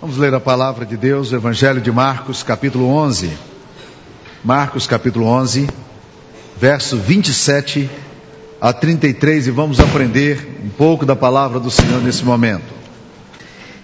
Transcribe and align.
Vamos 0.00 0.16
ler 0.16 0.32
a 0.32 0.38
palavra 0.38 0.86
de 0.86 0.96
Deus, 0.96 1.32
o 1.32 1.34
Evangelho 1.34 1.80
de 1.80 1.90
Marcos, 1.90 2.44
capítulo 2.44 2.86
11. 2.86 3.32
Marcos, 4.44 4.86
capítulo 4.86 5.26
11, 5.26 5.68
verso 6.56 6.96
27 6.96 7.90
a 8.60 8.72
33, 8.72 9.48
e 9.48 9.50
vamos 9.50 9.80
aprender 9.80 10.60
um 10.64 10.68
pouco 10.68 11.04
da 11.04 11.16
palavra 11.16 11.58
do 11.58 11.68
Senhor 11.68 12.00
nesse 12.00 12.24
momento. 12.24 12.72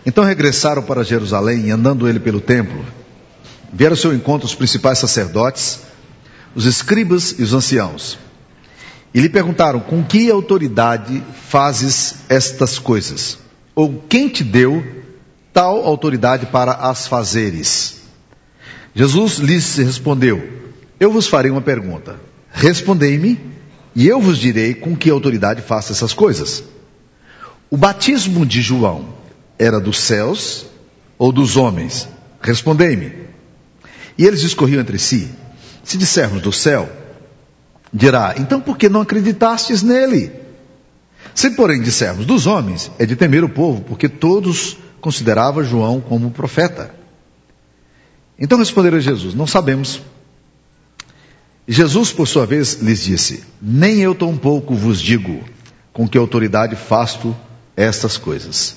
Então 0.07 0.23
regressaram 0.23 0.85
para 0.85 1.03
Jerusalém, 1.03 1.73
andando 1.73 2.09
ele 2.09 2.21
pelo 2.21 2.41
templo, 2.41 2.85
vieram 3.73 3.95
ao 3.95 3.99
seu 3.99 4.15
encontro 4.15 4.47
os 4.47 4.55
principais 4.55 5.01
sacerdotes, 5.01 5.81
os 6.55 6.65
escribas 6.65 7.35
e 7.41 7.43
os 7.43 7.53
anciãos. 7.53 8.21
E 9.13 9.21
lhe 9.21 9.29
perguntaram: 9.29 9.81
Com 9.81 10.05
que 10.05 10.31
autoridade 10.31 11.21
fazes 11.49 12.19
estas 12.29 12.79
coisas? 12.79 13.37
Ou 13.75 14.01
quem 14.09 14.29
te 14.29 14.45
deu 14.45 15.03
tal 15.55 15.87
autoridade 15.87 16.47
para 16.47 16.73
as 16.73 17.07
fazeres? 17.07 18.03
Jesus 18.95 19.39
lhes 19.39 19.77
respondeu: 19.77 20.43
Eu 21.01 21.11
vos 21.11 21.29
farei 21.29 21.51
uma 21.51 21.63
pergunta. 21.63 22.21
Respondei-me, 22.53 23.41
e 23.95 24.07
eu 24.07 24.21
vos 24.21 24.39
direi 24.39 24.75
com 24.75 24.97
que 24.97 25.09
autoridade 25.09 25.63
faço 25.63 25.93
essas 25.93 26.13
coisas. 26.13 26.63
O 27.71 27.77
batismo 27.77 28.45
de 28.45 28.61
João 28.61 29.09
era 29.59 29.81
dos 29.81 29.99
céus 29.99 30.67
ou 31.17 31.33
dos 31.33 31.57
homens? 31.57 32.09
Respondei-me. 32.41 33.13
E 34.19 34.27
eles 34.27 34.41
discorriam 34.41 34.81
entre 34.81 34.99
si: 34.99 35.29
Se 35.85 35.97
dissermos 35.97 36.43
do 36.43 36.53
céu, 36.53 36.89
dirá: 37.93 38.35
Então 38.39 38.61
por 38.61 38.77
que 38.77 38.89
não 38.89 39.01
acreditastes 39.01 39.83
nele? 39.83 40.33
Se, 41.33 41.51
porém, 41.51 41.81
dissermos 41.81 42.27
dos 42.27 42.47
homens, 42.47 42.91
é 42.99 43.07
de 43.07 43.17
temer 43.17 43.43
o 43.43 43.49
povo, 43.49 43.83
porque 43.83 44.09
todos 44.09 44.77
considerava 45.05 45.63
João 45.63 46.01
como 46.01 46.31
profeta. 46.31 46.95
Então 48.39 48.57
responderam 48.57 48.97
a 48.97 49.01
Jesus: 49.01 49.35
Não 49.35 49.47
sabemos. 49.47 50.01
Jesus, 51.69 52.11
por 52.11 52.27
sua 52.27 52.47
vez, 52.47 52.81
lhes 52.81 53.05
disse: 53.05 53.45
Nem 53.61 54.01
eu 54.01 54.15
tampouco 54.15 54.75
vos 54.75 54.99
digo 54.99 55.45
com 55.93 56.09
que 56.09 56.17
autoridade 56.17 56.75
faço 56.75 57.37
estas 57.77 58.17
coisas. 58.17 58.77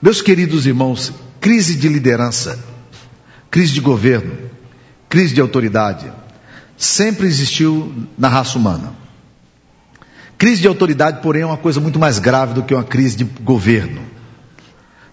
Meus 0.00 0.22
queridos 0.22 0.64
irmãos, 0.64 1.12
crise 1.40 1.74
de 1.74 1.88
liderança, 1.88 2.56
crise 3.50 3.72
de 3.72 3.80
governo, 3.80 4.38
crise 5.08 5.34
de 5.34 5.40
autoridade, 5.40 6.10
sempre 6.76 7.26
existiu 7.26 8.06
na 8.16 8.28
raça 8.28 8.56
humana. 8.56 8.94
Crise 10.38 10.62
de 10.62 10.68
autoridade, 10.68 11.20
porém, 11.20 11.42
é 11.42 11.46
uma 11.46 11.56
coisa 11.56 11.80
muito 11.80 11.98
mais 11.98 12.20
grave 12.20 12.54
do 12.54 12.62
que 12.62 12.74
uma 12.74 12.84
crise 12.84 13.16
de 13.16 13.24
governo. 13.24 14.15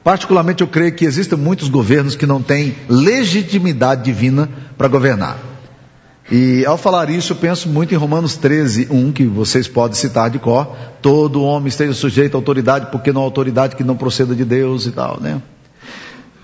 Particularmente, 0.04 0.62
eu 0.62 0.68
creio 0.68 0.94
que 0.94 1.06
existem 1.06 1.38
muitos 1.38 1.70
governos 1.70 2.16
que 2.16 2.26
não 2.26 2.42
têm 2.42 2.76
legitimidade 2.90 4.04
divina 4.04 4.50
para 4.78 4.88
governar. 4.90 5.38
E 6.32 6.66
ao 6.66 6.78
falar 6.78 7.10
isso, 7.10 7.34
eu 7.34 7.38
penso 7.38 7.70
muito 7.70 7.94
em 7.94 7.98
Romanos 7.98 8.36
13, 8.36 8.88
1, 8.90 9.12
que 9.12 9.26
vocês 9.26 9.68
podem 9.68 9.96
citar 9.96 10.30
de 10.30 10.40
cor. 10.40 10.76
Todo 11.02 11.44
homem 11.44 11.68
esteja 11.68 11.94
sujeito 11.94 12.36
à 12.36 12.38
autoridade, 12.38 12.88
porque 12.92 13.14
não 13.14 13.22
há 13.22 13.24
autoridade 13.24 13.76
que 13.76 13.84
não 13.84 13.96
proceda 13.96 14.36
de 14.36 14.44
Deus 14.44 14.86
e 14.86 14.92
tal, 14.92 15.20
né? 15.22 15.42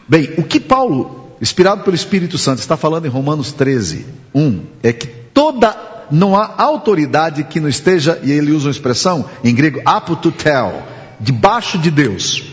Bem, 0.08 0.32
o 0.38 0.44
que 0.44 0.60
Paulo, 0.60 1.32
inspirado 1.42 1.84
pelo 1.84 1.96
Espírito 1.96 2.38
Santo, 2.38 2.60
está 2.60 2.76
falando 2.78 3.06
em 3.06 3.10
Romanos 3.10 3.52
13, 3.52 4.06
1, 4.34 4.62
é 4.84 4.94
que 4.94 5.08
toda, 5.08 5.76
não 6.12 6.36
há 6.36 6.54
autoridade 6.58 7.44
que 7.44 7.60
não 7.60 7.70
esteja, 7.70 8.20
e 8.24 8.32
ele 8.32 8.52
usa 8.52 8.68
uma 8.68 8.72
expressão 8.72 9.26
em 9.44 9.54
grego, 9.54 9.82
apotutel, 9.86 10.84
debaixo 11.20 11.78
de 11.78 11.92
Deus. 11.92 12.44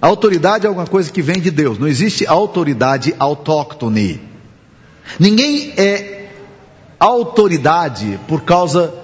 Autoridade 0.00 0.64
é 0.64 0.68
alguma 0.68 0.86
coisa 0.86 1.12
que 1.12 1.20
vem 1.20 1.40
de 1.40 1.50
Deus. 1.50 1.78
Não 1.78 1.86
existe 1.86 2.26
autoridade 2.26 3.14
autóctone. 3.18 4.20
Ninguém 5.18 5.74
é 5.76 6.30
autoridade 6.98 8.18
por 8.26 8.42
causa 8.42 8.94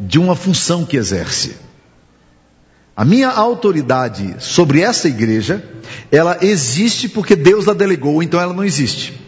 de 0.00 0.18
uma 0.18 0.36
função 0.36 0.84
que 0.84 0.96
exerce. 0.96 1.56
A 2.96 3.04
minha 3.04 3.28
autoridade 3.28 4.36
sobre 4.38 4.80
essa 4.80 5.08
igreja, 5.08 5.64
ela 6.12 6.38
existe 6.42 7.08
porque 7.08 7.34
Deus 7.34 7.66
a 7.66 7.72
delegou, 7.72 8.22
então 8.22 8.40
ela 8.40 8.52
não 8.52 8.64
existe. 8.64 9.20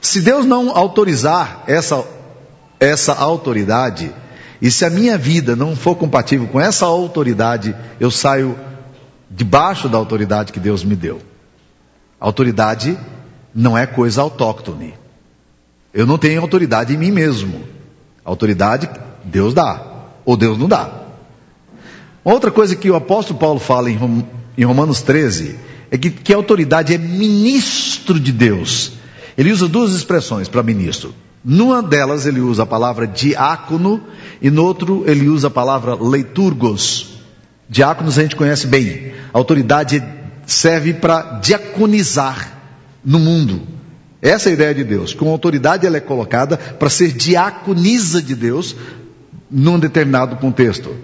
Se 0.00 0.22
Deus 0.22 0.46
não 0.46 0.74
autorizar 0.74 1.64
essa, 1.66 2.02
essa 2.80 3.12
autoridade, 3.12 4.10
e 4.60 4.70
se 4.70 4.86
a 4.86 4.90
minha 4.90 5.18
vida 5.18 5.54
não 5.54 5.76
for 5.76 5.96
compatível 5.96 6.46
com 6.48 6.58
essa 6.58 6.86
autoridade, 6.86 7.76
eu 8.00 8.10
saio 8.10 8.58
debaixo 9.30 9.88
da 9.88 9.98
autoridade 9.98 10.52
que 10.52 10.60
Deus 10.60 10.84
me 10.84 10.96
deu. 10.96 11.20
Autoridade 12.18 12.98
não 13.54 13.76
é 13.76 13.86
coisa 13.86 14.22
autóctone. 14.22 14.94
Eu 15.92 16.06
não 16.06 16.18
tenho 16.18 16.40
autoridade 16.40 16.94
em 16.94 16.96
mim 16.96 17.10
mesmo. 17.10 17.64
Autoridade 18.24 18.88
Deus 19.24 19.54
dá, 19.54 19.82
ou 20.24 20.36
Deus 20.36 20.58
não 20.58 20.68
dá. 20.68 20.90
Outra 22.24 22.50
coisa 22.50 22.76
que 22.76 22.90
o 22.90 22.96
apóstolo 22.96 23.38
Paulo 23.38 23.58
fala 23.58 23.90
em 23.90 24.64
Romanos 24.64 25.02
13 25.02 25.58
é 25.90 25.96
que, 25.96 26.10
que 26.10 26.32
a 26.32 26.36
autoridade 26.36 26.92
é 26.92 26.98
ministro 26.98 28.20
de 28.20 28.32
Deus. 28.32 28.92
Ele 29.36 29.52
usa 29.52 29.68
duas 29.68 29.94
expressões 29.94 30.48
para 30.48 30.62
ministro. 30.62 31.14
Numa 31.44 31.82
delas 31.82 32.26
ele 32.26 32.40
usa 32.40 32.64
a 32.64 32.66
palavra 32.66 33.06
diácono 33.06 34.02
e 34.42 34.50
no 34.50 34.64
outro 34.64 35.04
ele 35.06 35.28
usa 35.28 35.46
a 35.46 35.50
palavra 35.50 35.94
leiturgos. 35.94 37.17
Diáconos 37.68 38.18
a 38.18 38.22
gente 38.22 38.36
conhece 38.36 38.66
bem. 38.66 39.12
A 39.32 39.38
autoridade 39.38 40.02
serve 40.46 40.94
para 40.94 41.40
diaconizar 41.40 42.58
no 43.04 43.18
mundo. 43.18 43.62
Essa 44.20 44.48
é 44.48 44.50
a 44.50 44.54
ideia 44.54 44.74
de 44.74 44.84
Deus. 44.84 45.12
Com 45.12 45.30
autoridade 45.30 45.86
ela 45.86 45.96
é 45.96 46.00
colocada 46.00 46.56
para 46.56 46.90
ser 46.90 47.12
diaconisa 47.12 48.22
de 48.22 48.34
Deus 48.34 48.74
num 49.50 49.78
determinado 49.78 50.36
contexto. 50.36 50.94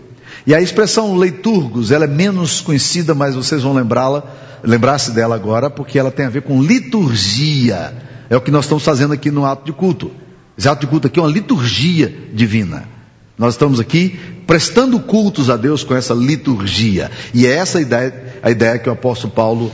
E 0.46 0.54
a 0.54 0.60
expressão 0.60 1.16
leiturgos, 1.16 1.90
ela 1.90 2.04
é 2.04 2.08
menos 2.08 2.60
conhecida, 2.60 3.14
mas 3.14 3.34
vocês 3.34 3.62
vão 3.62 3.72
lembrá-la, 3.72 4.24
lembrar-se 4.62 5.12
dela 5.12 5.34
agora, 5.34 5.70
porque 5.70 5.98
ela 5.98 6.10
tem 6.10 6.26
a 6.26 6.30
ver 6.30 6.42
com 6.42 6.62
liturgia. 6.62 7.94
É 8.28 8.36
o 8.36 8.40
que 8.40 8.50
nós 8.50 8.64
estamos 8.64 8.84
fazendo 8.84 9.12
aqui 9.12 9.30
no 9.30 9.44
ato 9.44 9.64
de 9.64 9.72
culto. 9.72 10.10
Esse 10.56 10.68
ato 10.68 10.80
de 10.80 10.86
culto 10.86 11.06
aqui 11.06 11.18
é 11.18 11.22
uma 11.22 11.30
liturgia 11.30 12.12
divina. 12.32 12.93
Nós 13.36 13.54
estamos 13.54 13.80
aqui 13.80 14.18
prestando 14.46 15.00
cultos 15.00 15.50
a 15.50 15.56
Deus 15.56 15.82
com 15.82 15.94
essa 15.94 16.14
liturgia. 16.14 17.10
E 17.32 17.46
é 17.46 17.52
essa 17.52 17.78
a 17.78 17.80
ideia, 17.80 18.38
a 18.42 18.50
ideia 18.50 18.78
que 18.78 18.88
o 18.88 18.92
apóstolo 18.92 19.32
Paulo 19.32 19.72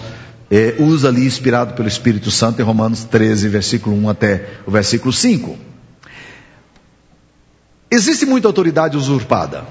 é, 0.50 0.76
usa 0.78 1.08
ali, 1.08 1.26
inspirado 1.26 1.74
pelo 1.74 1.88
Espírito 1.88 2.30
Santo, 2.30 2.60
em 2.60 2.64
Romanos 2.64 3.04
13, 3.04 3.48
versículo 3.48 3.96
1 3.96 4.08
até 4.08 4.48
o 4.66 4.70
versículo 4.70 5.12
5. 5.12 5.56
Existe 7.90 8.24
muita 8.24 8.48
autoridade 8.48 8.96
usurpada. 8.96 9.64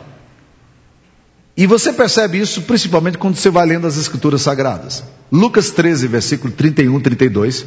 E 1.57 1.65
você 1.67 1.91
percebe 1.91 2.39
isso 2.39 2.61
principalmente 2.61 3.17
quando 3.17 3.35
você 3.35 3.49
vai 3.49 3.65
lendo 3.65 3.87
as 3.87 3.97
Escrituras 3.97 4.41
Sagradas. 4.41 5.03
Lucas 5.31 5.71
13, 5.71 6.07
versículo 6.07 6.53
31, 6.53 6.99
32. 7.01 7.65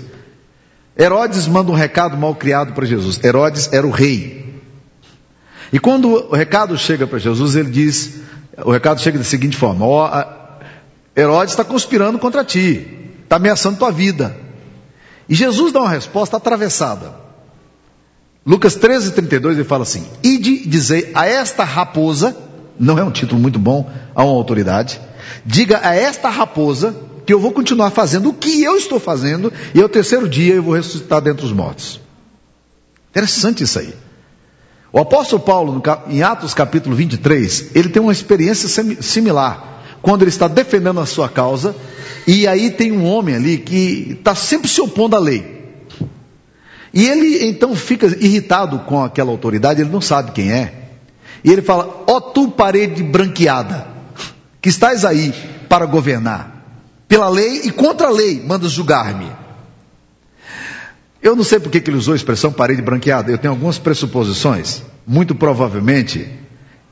Herodes 0.98 1.46
manda 1.46 1.70
um 1.70 1.74
recado 1.74 2.16
mal 2.16 2.34
criado 2.34 2.72
para 2.72 2.86
Jesus. 2.86 3.22
Herodes 3.22 3.70
era 3.72 3.86
o 3.86 3.90
rei. 3.90 4.51
E 5.72 5.78
quando 5.78 6.28
o 6.30 6.34
recado 6.34 6.76
chega 6.76 7.06
para 7.06 7.18
Jesus, 7.18 7.56
ele 7.56 7.70
diz: 7.70 8.20
o 8.64 8.70
recado 8.70 9.00
chega 9.00 9.18
da 9.18 9.24
seguinte 9.24 9.56
forma: 9.56 9.86
ó, 9.86 10.24
Herodes 11.16 11.52
está 11.52 11.64
conspirando 11.64 12.18
contra 12.18 12.44
ti, 12.44 12.86
está 13.22 13.36
ameaçando 13.36 13.78
tua 13.78 13.90
vida. 13.90 14.36
E 15.28 15.34
Jesus 15.34 15.72
dá 15.72 15.80
uma 15.80 15.88
resposta 15.88 16.36
atravessada. 16.36 17.14
Lucas 18.44 18.74
13, 18.74 19.12
32, 19.12 19.56
ele 19.56 19.64
fala 19.64 19.84
assim: 19.84 20.06
Ide 20.22 20.68
dizer 20.68 21.10
a 21.14 21.26
esta 21.26 21.64
raposa, 21.64 22.36
não 22.78 22.98
é 22.98 23.04
um 23.04 23.10
título 23.10 23.40
muito 23.40 23.58
bom 23.58 23.90
a 24.14 24.24
uma 24.24 24.34
autoridade, 24.34 25.00
diga 25.46 25.80
a 25.82 25.94
esta 25.94 26.28
raposa 26.28 26.94
que 27.24 27.32
eu 27.32 27.40
vou 27.40 27.52
continuar 27.52 27.90
fazendo 27.90 28.28
o 28.28 28.34
que 28.34 28.62
eu 28.62 28.76
estou 28.76 28.98
fazendo, 29.00 29.50
e 29.74 29.80
ao 29.80 29.88
terceiro 29.88 30.28
dia 30.28 30.54
eu 30.54 30.62
vou 30.62 30.74
ressuscitar 30.74 31.22
dentre 31.22 31.46
os 31.46 31.52
mortos. 31.52 32.00
Interessante 33.10 33.62
isso 33.62 33.78
aí. 33.78 33.94
O 34.92 34.98
apóstolo 34.98 35.40
Paulo, 35.42 35.82
em 36.08 36.22
Atos 36.22 36.52
capítulo 36.52 36.94
23, 36.94 37.70
ele 37.74 37.88
tem 37.88 38.02
uma 38.02 38.12
experiência 38.12 38.68
similar, 39.00 39.82
quando 40.02 40.22
ele 40.22 40.28
está 40.28 40.46
defendendo 40.48 41.00
a 41.00 41.06
sua 41.06 41.30
causa, 41.30 41.74
e 42.26 42.46
aí 42.46 42.70
tem 42.70 42.92
um 42.92 43.06
homem 43.06 43.34
ali 43.34 43.56
que 43.56 44.16
está 44.18 44.34
sempre 44.34 44.68
se 44.68 44.82
opondo 44.82 45.16
à 45.16 45.18
lei. 45.18 45.62
E 46.92 47.08
ele 47.08 47.46
então 47.46 47.74
fica 47.74 48.06
irritado 48.06 48.80
com 48.80 49.02
aquela 49.02 49.30
autoridade, 49.30 49.80
ele 49.80 49.90
não 49.90 50.02
sabe 50.02 50.32
quem 50.32 50.52
é. 50.52 50.74
E 51.42 51.50
ele 51.50 51.62
fala: 51.62 52.04
Ó 52.06 52.16
oh, 52.16 52.20
tu 52.20 52.48
parede 52.48 53.02
branqueada, 53.02 53.86
que 54.60 54.68
estás 54.68 55.06
aí 55.06 55.32
para 55.70 55.86
governar, 55.86 56.66
pela 57.08 57.30
lei 57.30 57.62
e 57.64 57.70
contra 57.70 58.08
a 58.08 58.10
lei, 58.10 58.42
mandas 58.46 58.72
julgar-me. 58.72 59.41
Eu 61.22 61.36
não 61.36 61.44
sei 61.44 61.60
por 61.60 61.70
que 61.70 61.78
ele 61.78 61.96
usou 61.96 62.14
a 62.14 62.16
expressão 62.16 62.52
parede 62.52 62.82
branqueada, 62.82 63.30
eu 63.30 63.38
tenho 63.38 63.52
algumas 63.52 63.78
pressuposições. 63.78 64.82
Muito 65.06 65.36
provavelmente, 65.36 66.28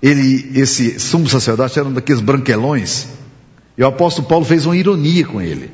ele, 0.01 0.53
esse 0.55 1.01
sumo 1.01 1.29
sacerdote 1.29 1.79
era 1.79 1.89
um 1.89 1.93
daqueles 1.93 2.21
branquelões. 2.21 3.09
E 3.77 3.83
o 3.83 3.87
apóstolo 3.89 4.29
Paulo 4.29 4.45
fez 4.45 4.67
uma 4.67 4.77
ironia 4.77 5.27
com 5.27 5.41
ele. 5.41 5.73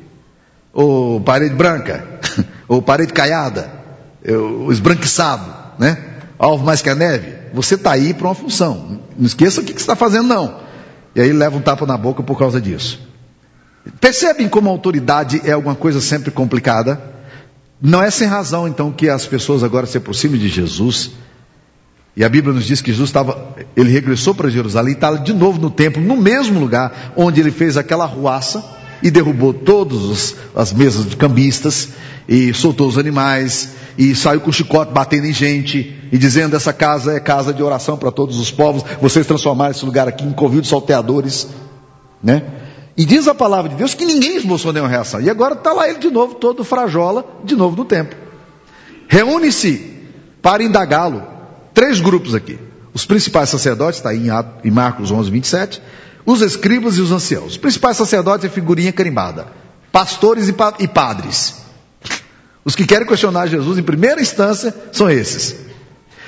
Ou 0.73 1.21
parede 1.21 1.53
branca, 1.53 2.19
ou 2.67 2.81
parede 2.81 3.13
caiada, 3.13 3.71
o 4.25 4.71
esbranquiçado, 4.71 5.53
né? 5.77 6.15
Alvo 6.39 6.65
mais 6.65 6.81
que 6.81 6.89
a 6.89 6.95
neve. 6.95 7.35
Você 7.53 7.75
está 7.75 7.91
aí 7.91 8.13
para 8.13 8.27
uma 8.27 8.35
função. 8.35 9.01
Não 9.17 9.25
esqueça 9.25 9.61
o 9.61 9.63
que 9.63 9.71
você 9.71 9.79
está 9.79 9.95
fazendo, 9.95 10.27
não. 10.27 10.61
E 11.15 11.21
aí 11.21 11.31
leva 11.31 11.57
um 11.57 11.61
tapa 11.61 11.85
na 11.85 11.97
boca 11.97 12.23
por 12.23 12.37
causa 12.37 12.59
disso. 12.59 12.99
Percebem 13.99 14.49
como 14.49 14.69
a 14.69 14.71
autoridade 14.71 15.41
é 15.45 15.51
alguma 15.51 15.75
coisa 15.75 16.01
sempre 16.01 16.31
complicada? 16.31 17.16
Não 17.81 18.01
é 18.01 18.09
sem 18.09 18.27
razão, 18.27 18.67
então, 18.67 18.91
que 18.91 19.07
as 19.07 19.25
pessoas 19.25 19.63
agora 19.63 19.85
se 19.85 19.97
aproximem 19.97 20.39
de 20.39 20.49
Jesus. 20.49 21.11
E 22.15 22.23
a 22.23 22.29
Bíblia 22.29 22.53
nos 22.53 22.65
diz 22.65 22.81
que 22.81 22.91
Jesus 22.91 23.09
estava, 23.09 23.55
ele 23.75 23.91
regressou 23.91 24.33
para 24.33 24.49
Jerusalém, 24.49 24.95
está 24.95 25.13
de 25.13 25.33
novo 25.33 25.61
no 25.61 25.69
templo, 25.69 26.01
no 26.01 26.17
mesmo 26.17 26.59
lugar 26.59 27.13
onde 27.15 27.39
ele 27.39 27.51
fez 27.51 27.77
aquela 27.77 28.05
ruaça 28.05 28.65
e 29.03 29.11
derrubou 29.11 29.53
todas 29.53 30.35
as 30.55 30.73
mesas 30.73 31.05
de 31.07 31.15
cambistas 31.15 31.89
e 32.27 32.51
soltou 32.55 32.87
os 32.87 32.97
animais 32.97 33.73
e 33.95 34.15
saiu 34.15 34.41
com 34.41 34.51
chicote 34.51 34.91
batendo 34.91 35.27
em 35.27 35.33
gente 35.33 35.95
e 36.11 36.17
dizendo 36.17 36.55
essa 36.55 36.73
casa 36.73 37.13
é 37.13 37.19
casa 37.19 37.53
de 37.53 37.61
oração 37.61 37.97
para 37.97 38.11
todos 38.11 38.39
os 38.39 38.49
povos, 38.49 38.83
vocês 38.99 39.27
transformaram 39.27 39.71
esse 39.71 39.85
lugar 39.85 40.07
aqui 40.07 40.25
em 40.25 40.33
covil 40.33 40.61
de 40.61 40.67
salteadores, 40.67 41.47
né? 42.23 42.43
E 42.97 43.05
diz 43.05 43.27
a 43.27 43.35
palavra 43.35 43.69
de 43.69 43.75
Deus 43.75 43.93
que 43.93 44.03
ninguém 44.03 44.37
esboçou 44.37 44.73
nenhuma 44.73 44.89
reação. 44.89 45.21
E 45.21 45.29
agora 45.29 45.53
está 45.53 45.71
lá 45.71 45.87
ele 45.87 45.99
de 45.99 46.09
novo, 46.09 46.33
todo 46.33 46.63
frajola, 46.63 47.23
de 47.43 47.55
novo 47.55 47.77
no 47.77 47.85
templo. 47.85 48.17
Reúne-se 49.07 49.93
para 50.41 50.63
indagá-lo. 50.63 51.23
Três 51.75 51.99
grupos 51.99 52.33
aqui. 52.33 52.57
Os 52.95 53.05
principais 53.05 53.49
sacerdotes, 53.49 53.99
está 53.99 54.09
aí 54.09 54.27
em 54.63 54.71
Marcos 54.71 55.11
11, 55.11 55.29
27. 55.29 55.81
Os 56.25 56.41
escribas 56.41 56.97
e 56.97 57.01
os 57.01 57.11
anciãos. 57.11 57.51
Os 57.51 57.57
principais 57.57 57.97
sacerdotes 57.97 58.45
é 58.45 58.49
figurinha 58.49 58.91
carimbada. 58.91 59.45
Pastores 59.91 60.47
e 60.47 60.87
padres. 60.87 61.55
Os 62.65 62.75
que 62.75 62.85
querem 62.85 63.05
questionar 63.05 63.45
Jesus 63.45 63.77
em 63.77 63.83
primeira 63.83 64.19
instância 64.19 64.73
são 64.91 65.07
esses. 65.07 65.55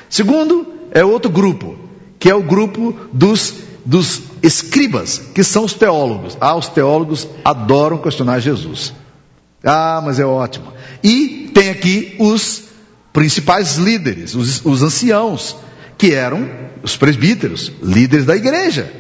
Segundo, 0.08 0.68
é 0.92 1.04
outro 1.04 1.32
grupo, 1.32 1.78
que 2.20 2.30
é 2.30 2.36
o 2.36 2.44
grupo 2.44 2.96
dos 3.12 3.69
dos 3.90 4.22
escribas, 4.44 5.20
que 5.34 5.44
são 5.44 5.66
os 5.66 5.74
teólogos. 5.74 6.38
Ah, 6.40 6.56
os 6.56 6.68
teólogos 6.68 7.28
adoram 7.44 7.98
questionar 7.98 8.40
Jesus. 8.40 8.94
Ah, 9.64 10.00
mas 10.06 10.20
é 10.20 10.26
ótimo. 10.26 10.72
E 11.04 11.50
tem 11.56 11.72
aqui 11.72 12.16
os 12.20 12.66
principais 13.12 13.78
líderes, 13.78 14.36
os, 14.36 14.64
os 14.64 14.84
anciãos, 14.84 15.56
que 15.98 16.14
eram 16.14 16.48
os 16.84 16.96
presbíteros, 16.96 17.72
líderes 17.82 18.28
da 18.28 18.36
igreja. 18.36 18.94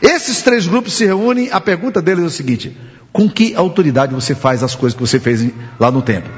Esses 0.00 0.40
três 0.40 0.68
grupos 0.68 0.92
se 0.92 1.04
reúnem, 1.04 1.50
a 1.50 1.60
pergunta 1.60 2.00
deles 2.00 2.22
é 2.22 2.28
o 2.28 2.30
seguinte: 2.30 2.76
com 3.12 3.28
que 3.28 3.56
autoridade 3.56 4.14
você 4.14 4.36
faz 4.36 4.62
as 4.62 4.76
coisas 4.76 4.96
que 4.96 5.04
você 5.04 5.18
fez 5.18 5.50
lá 5.80 5.90
no 5.90 6.00
templo? 6.00 6.32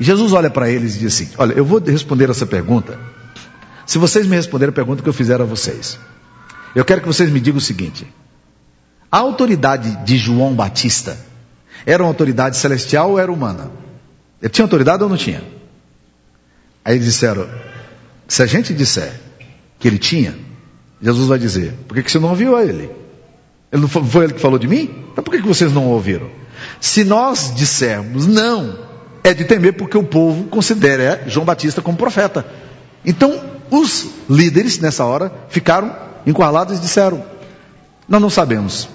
Jesus 0.00 0.32
olha 0.32 0.48
para 0.48 0.70
eles 0.70 0.96
e 0.96 1.00
diz 1.00 1.12
assim: 1.12 1.28
Olha, 1.36 1.52
eu 1.52 1.66
vou 1.66 1.80
responder 1.80 2.30
essa 2.30 2.46
pergunta, 2.46 2.98
se 3.84 3.98
vocês 3.98 4.26
me 4.26 4.36
responderem 4.36 4.70
a 4.70 4.74
pergunta 4.74 5.02
que 5.02 5.08
eu 5.08 5.12
fizer 5.12 5.38
a 5.42 5.44
vocês. 5.44 5.98
Eu 6.74 6.84
quero 6.84 7.00
que 7.00 7.06
vocês 7.06 7.30
me 7.30 7.40
digam 7.40 7.58
o 7.58 7.60
seguinte: 7.60 8.06
a 9.10 9.18
autoridade 9.18 10.04
de 10.04 10.16
João 10.16 10.54
Batista 10.54 11.16
era 11.86 12.02
uma 12.02 12.08
autoridade 12.08 12.56
celestial 12.56 13.12
ou 13.12 13.18
era 13.18 13.32
humana? 13.32 13.70
Ele 14.42 14.50
tinha 14.50 14.64
autoridade 14.64 15.02
ou 15.02 15.08
não 15.08 15.16
tinha? 15.16 15.42
Aí 16.84 16.96
eles 16.96 17.06
disseram: 17.06 17.48
se 18.26 18.42
a 18.42 18.46
gente 18.46 18.74
disser 18.74 19.12
que 19.78 19.86
ele 19.86 19.98
tinha, 19.98 20.36
Jesus 21.00 21.28
vai 21.28 21.38
dizer: 21.38 21.74
por 21.86 21.94
que, 21.94 22.02
que 22.02 22.10
você 22.10 22.18
não 22.18 22.30
ouviu 22.30 22.56
a 22.56 22.64
ele? 22.64 22.90
ele 23.72 23.82
não 23.82 23.88
foi, 23.88 24.04
foi 24.04 24.24
ele 24.24 24.34
que 24.34 24.40
falou 24.40 24.58
de 24.58 24.68
mim? 24.68 24.88
Então 25.12 25.24
por 25.24 25.32
que, 25.32 25.42
que 25.42 25.48
vocês 25.48 25.72
não 25.72 25.86
ouviram? 25.88 26.30
Se 26.80 27.02
nós 27.02 27.52
dissermos 27.54 28.26
não, 28.26 28.78
é 29.24 29.34
de 29.34 29.44
temer 29.44 29.72
porque 29.72 29.98
o 29.98 30.04
povo 30.04 30.44
considera 30.44 31.24
João 31.26 31.44
Batista 31.44 31.82
como 31.82 31.96
profeta. 31.96 32.46
Então, 33.04 33.42
os 33.70 34.06
líderes 34.28 34.78
nessa 34.78 35.04
hora 35.04 35.32
ficaram 35.48 35.94
encurralados 36.26 36.80
disseram: 36.80 37.24
Nós 38.08 38.20
não 38.20 38.30
sabemos. 38.30 38.88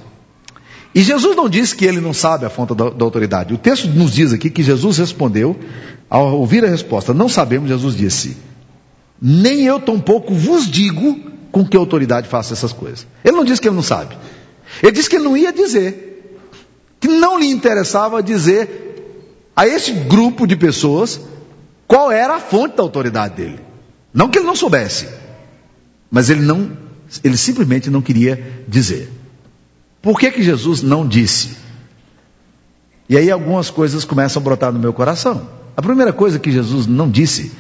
E 0.94 1.02
Jesus 1.02 1.36
não 1.36 1.48
disse 1.48 1.76
que 1.76 1.86
ele 1.86 2.02
não 2.02 2.14
sabe 2.14 2.46
a 2.46 2.50
fonte 2.50 2.74
da, 2.74 2.90
da, 2.90 3.06
autoridade. 3.06 3.54
O 3.54 3.58
texto 3.58 3.88
nos 3.88 4.12
diz 4.12 4.34
aqui 4.34 4.50
que 4.50 4.64
Jesus 4.64 4.98
respondeu, 4.98 5.56
ao 6.10 6.40
ouvir 6.40 6.66
a 6.66 6.68
resposta, 6.68 7.14
não 7.14 7.30
sabemos, 7.30 7.70
Jesus 7.70 7.96
disse: 7.96 8.38
Nem 9.22 9.66
eu 9.66 9.80
tampouco 9.80 10.34
vos 10.34 10.66
digo 10.66 11.20
com 11.52 11.66
que 11.66 11.78
autoridade 11.78 12.28
faço 12.28 12.54
essas 12.54 12.74
coisas. 12.74 13.06
Ele 13.24 13.38
não 13.38 13.46
disse 13.46 13.62
que 13.62 13.68
ele 13.68 13.76
não 13.76 13.84
sabe. 13.84 14.18
Ele 14.82 14.92
disse 14.92 15.10
que 15.10 15.16
ele 15.16 15.26
não 15.26 15.38
ia 15.38 15.52
dizer, 15.52 16.38
que 17.00 17.08
não 17.08 17.40
lhe 17.40 17.48
interessava 17.48 18.22
dizer 18.22 18.90
a 19.56 19.68
esse 19.68 19.92
grupo 19.92 20.48
de 20.48 20.56
pessoas 20.56 21.20
qual 21.88 22.12
era 22.12 22.36
a 22.36 22.40
fonte 22.40 22.78
da 22.78 22.84
autoridade 22.84 23.36
dele. 23.36 23.60
Não 24.14 24.30
que 24.30 24.40
ele 24.40 24.48
não 24.48 24.56
soubesse, 24.56 25.08
mas 26.10 26.30
ele 26.30 26.42
não 26.42 26.89
ele 27.24 27.38
simplesmente 27.38 27.90
não 27.90 28.02
queria 28.02 28.64
dizer. 28.68 29.10
Por 30.02 30.20
que, 30.20 30.32
que 30.32 30.44
Jesus 30.44 30.82
não 30.82 31.08
disse? 31.08 31.58
E 33.10 33.18
aí 33.18 33.32
algumas 33.32 33.70
coisas 33.70 34.06
começam 34.06 34.42
a 34.42 34.44
brotar 34.44 34.72
no 34.72 34.80
meu 34.80 34.94
coração. 34.94 35.50
A 35.76 35.82
primeira 35.82 36.14
coisa 36.14 36.40
que 36.40 36.52
Jesus 36.52 36.86
não 36.86 37.10
disse 37.10 37.52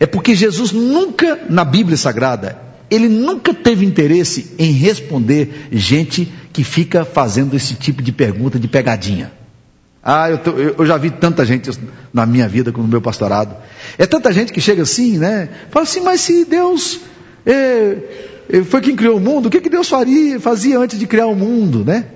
é 0.00 0.06
porque 0.06 0.34
Jesus 0.34 0.72
nunca, 0.72 1.46
na 1.48 1.64
Bíblia 1.64 1.96
Sagrada, 1.96 2.58
ele 2.90 3.08
nunca 3.08 3.52
teve 3.52 3.84
interesse 3.84 4.54
em 4.58 4.72
responder 4.72 5.68
gente 5.72 6.32
que 6.52 6.62
fica 6.62 7.04
fazendo 7.04 7.54
esse 7.56 7.74
tipo 7.74 8.02
de 8.02 8.12
pergunta 8.12 8.58
de 8.58 8.68
pegadinha. 8.68 9.32
Ah, 10.02 10.30
eu, 10.30 10.38
tô, 10.38 10.52
eu, 10.52 10.86
já 10.86 10.96
vi 10.96 11.10
tanta 11.10 11.44
gente 11.44 11.68
na 12.12 12.24
minha 12.24 12.48
vida, 12.48 12.70
no 12.70 12.86
meu 12.86 13.00
pastorado. 13.00 13.56
É 13.98 14.06
tanta 14.06 14.32
gente 14.32 14.52
que 14.52 14.60
chega 14.60 14.82
assim, 14.82 15.18
né? 15.18 15.48
Fala 15.70 15.82
assim, 15.82 16.00
mas 16.00 16.20
se 16.20 16.44
Deus 16.44 17.00
é, 17.44 17.96
foi 18.64 18.80
quem 18.80 18.94
criou 18.94 19.16
o 19.16 19.20
mundo, 19.20 19.46
o 19.46 19.50
que, 19.50 19.60
que 19.60 19.68
Deus 19.68 19.88
faria, 19.88 20.38
fazia 20.38 20.78
antes 20.78 20.98
de 20.98 21.06
criar 21.06 21.26
o 21.26 21.34
mundo, 21.34 21.84
né? 21.84 22.06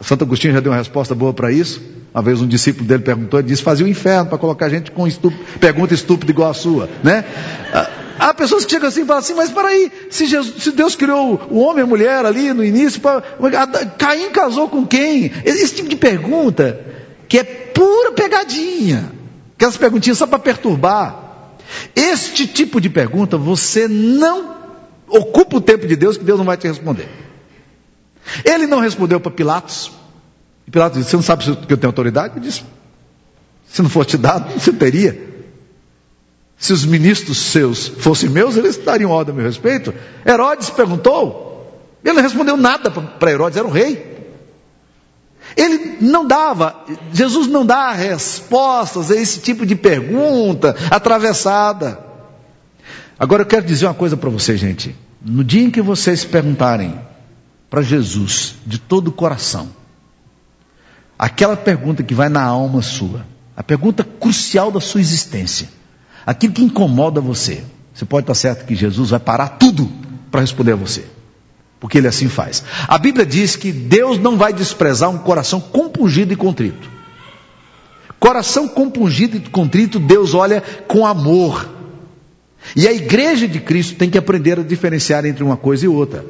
Santo 0.00 0.24
Agostinho 0.24 0.54
já 0.54 0.60
deu 0.60 0.72
uma 0.72 0.78
resposta 0.78 1.14
boa 1.14 1.32
para 1.32 1.50
isso. 1.50 1.82
Uma 2.14 2.22
vez 2.22 2.40
um 2.40 2.46
discípulo 2.46 2.86
dele 2.86 3.02
perguntou, 3.02 3.38
ele 3.38 3.48
disse, 3.48 3.62
fazia 3.62 3.84
o 3.84 3.88
inferno 3.88 4.26
para 4.26 4.38
colocar 4.38 4.68
gente 4.68 4.90
com 4.90 5.06
pergunta 5.60 5.94
estúpida 5.94 6.32
igual 6.32 6.50
a 6.50 6.54
sua, 6.54 6.88
né? 7.02 7.24
Ah, 7.72 7.90
há 8.18 8.34
pessoas 8.34 8.64
que 8.64 8.70
chegam 8.70 8.88
assim 8.88 9.02
e 9.02 9.04
falam 9.04 9.20
assim, 9.20 9.34
mas 9.34 9.50
peraí, 9.50 9.90
se, 10.10 10.26
Jesus, 10.26 10.62
se 10.62 10.72
Deus 10.72 10.96
criou 10.96 11.40
o 11.50 11.58
homem 11.58 11.80
e 11.80 11.82
a 11.82 11.86
mulher 11.86 12.24
ali 12.24 12.52
no 12.52 12.64
início, 12.64 13.00
pra, 13.00 13.22
Caim 13.98 14.30
casou 14.30 14.68
com 14.68 14.86
quem? 14.86 15.30
Esse 15.44 15.74
tipo 15.74 15.88
de 15.88 15.96
pergunta, 15.96 16.80
que 17.28 17.38
é 17.38 17.44
pura 17.44 18.12
pegadinha. 18.12 19.12
Aquelas 19.54 19.76
perguntinhas 19.76 20.18
só 20.18 20.26
para 20.26 20.38
perturbar. 20.38 21.28
Este 21.94 22.46
tipo 22.46 22.80
de 22.80 22.88
pergunta 22.88 23.36
você 23.36 23.86
não 23.86 24.56
Ocupa 25.08 25.56
o 25.56 25.60
tempo 25.60 25.86
de 25.86 25.96
Deus 25.96 26.16
que 26.16 26.24
Deus 26.24 26.38
não 26.38 26.46
vai 26.46 26.56
te 26.56 26.66
responder. 26.68 27.08
Ele 28.44 28.66
não 28.66 28.80
respondeu 28.80 29.20
para 29.20 29.30
Pilatos. 29.30 29.90
Pilatos 30.70 30.98
disse: 30.98 31.10
Você 31.10 31.16
não 31.16 31.22
sabe 31.22 31.44
que 31.44 31.72
eu 31.72 31.76
tenho 31.76 31.88
autoridade? 31.88 32.34
Ele 32.36 32.46
disse: 32.46 32.62
Se 33.66 33.82
não 33.82 33.88
fosse 33.88 34.10
te 34.10 34.18
dado, 34.18 34.52
você 34.58 34.72
teria. 34.72 35.28
Se 36.56 36.72
os 36.72 36.84
ministros 36.84 37.38
seus 37.38 37.86
fossem 37.86 38.28
meus, 38.28 38.56
eles 38.56 38.76
dariam 38.76 39.10
ordem 39.10 39.32
a 39.32 39.36
meu 39.36 39.46
respeito. 39.46 39.94
Herodes 40.26 40.70
perguntou. 40.70 41.46
Ele 42.04 42.14
não 42.14 42.22
respondeu 42.22 42.56
nada 42.56 42.90
para 42.90 43.30
Herodes, 43.30 43.56
era 43.56 43.66
o 43.66 43.70
rei. 43.70 44.18
Ele 45.56 45.98
não 46.00 46.26
dava, 46.26 46.84
Jesus 47.12 47.46
não 47.48 47.64
dá 47.64 47.92
respostas 47.92 49.10
a 49.10 49.16
esse 49.16 49.40
tipo 49.40 49.64
de 49.64 49.74
pergunta 49.74 50.76
atravessada. 50.90 52.07
Agora 53.18 53.42
eu 53.42 53.46
quero 53.46 53.66
dizer 53.66 53.86
uma 53.86 53.94
coisa 53.94 54.16
para 54.16 54.30
vocês, 54.30 54.60
gente. 54.60 54.94
No 55.20 55.42
dia 55.42 55.64
em 55.64 55.70
que 55.70 55.82
vocês 55.82 56.24
perguntarem 56.24 56.98
para 57.68 57.82
Jesus 57.82 58.54
de 58.64 58.78
todo 58.78 59.08
o 59.08 59.12
coração, 59.12 59.68
aquela 61.18 61.56
pergunta 61.56 62.02
que 62.02 62.14
vai 62.14 62.28
na 62.28 62.42
alma 62.42 62.80
sua, 62.80 63.26
a 63.56 63.62
pergunta 63.62 64.04
crucial 64.04 64.70
da 64.70 64.80
sua 64.80 65.00
existência, 65.00 65.68
aquilo 66.24 66.52
que 66.52 66.62
incomoda 66.62 67.20
você, 67.20 67.64
você 67.92 68.04
pode 68.04 68.22
estar 68.22 68.34
certo 68.34 68.64
que 68.64 68.76
Jesus 68.76 69.10
vai 69.10 69.18
parar 69.18 69.48
tudo 69.48 69.90
para 70.30 70.40
responder 70.40 70.72
a 70.72 70.76
você. 70.76 71.04
Porque 71.80 71.98
ele 71.98 72.06
assim 72.06 72.28
faz. 72.28 72.62
A 72.86 72.98
Bíblia 72.98 73.26
diz 73.26 73.56
que 73.56 73.72
Deus 73.72 74.18
não 74.18 74.36
vai 74.36 74.52
desprezar 74.52 75.10
um 75.10 75.18
coração 75.18 75.60
compungido 75.60 76.32
e 76.32 76.36
contrito. 76.36 76.88
Coração 78.18 78.68
compungido 78.68 79.36
e 79.36 79.40
contrito, 79.40 79.98
Deus 79.98 80.34
olha 80.34 80.60
com 80.86 81.06
amor. 81.06 81.77
E 82.74 82.86
a 82.86 82.92
igreja 82.92 83.46
de 83.48 83.60
Cristo 83.60 83.96
tem 83.96 84.10
que 84.10 84.18
aprender 84.18 84.58
a 84.58 84.62
diferenciar 84.62 85.24
entre 85.24 85.42
uma 85.42 85.56
coisa 85.56 85.84
e 85.84 85.88
outra. 85.88 86.24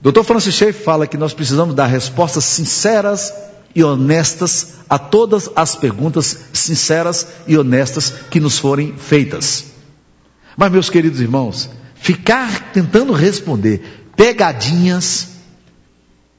Dr. 0.00 0.22
Francis 0.22 0.54
Schaeffer 0.54 0.84
fala 0.84 1.06
que 1.06 1.16
nós 1.16 1.32
precisamos 1.32 1.74
dar 1.74 1.86
respostas 1.86 2.44
sinceras 2.44 3.32
e 3.74 3.82
honestas 3.82 4.74
a 4.88 4.98
todas 4.98 5.50
as 5.56 5.74
perguntas 5.74 6.38
sinceras 6.52 7.26
e 7.46 7.56
honestas 7.56 8.12
que 8.30 8.38
nos 8.38 8.58
forem 8.58 8.94
feitas. 8.96 9.64
Mas, 10.56 10.70
meus 10.70 10.90
queridos 10.90 11.20
irmãos, 11.20 11.70
ficar 11.94 12.72
tentando 12.72 13.12
responder 13.12 14.10
pegadinhas 14.16 15.28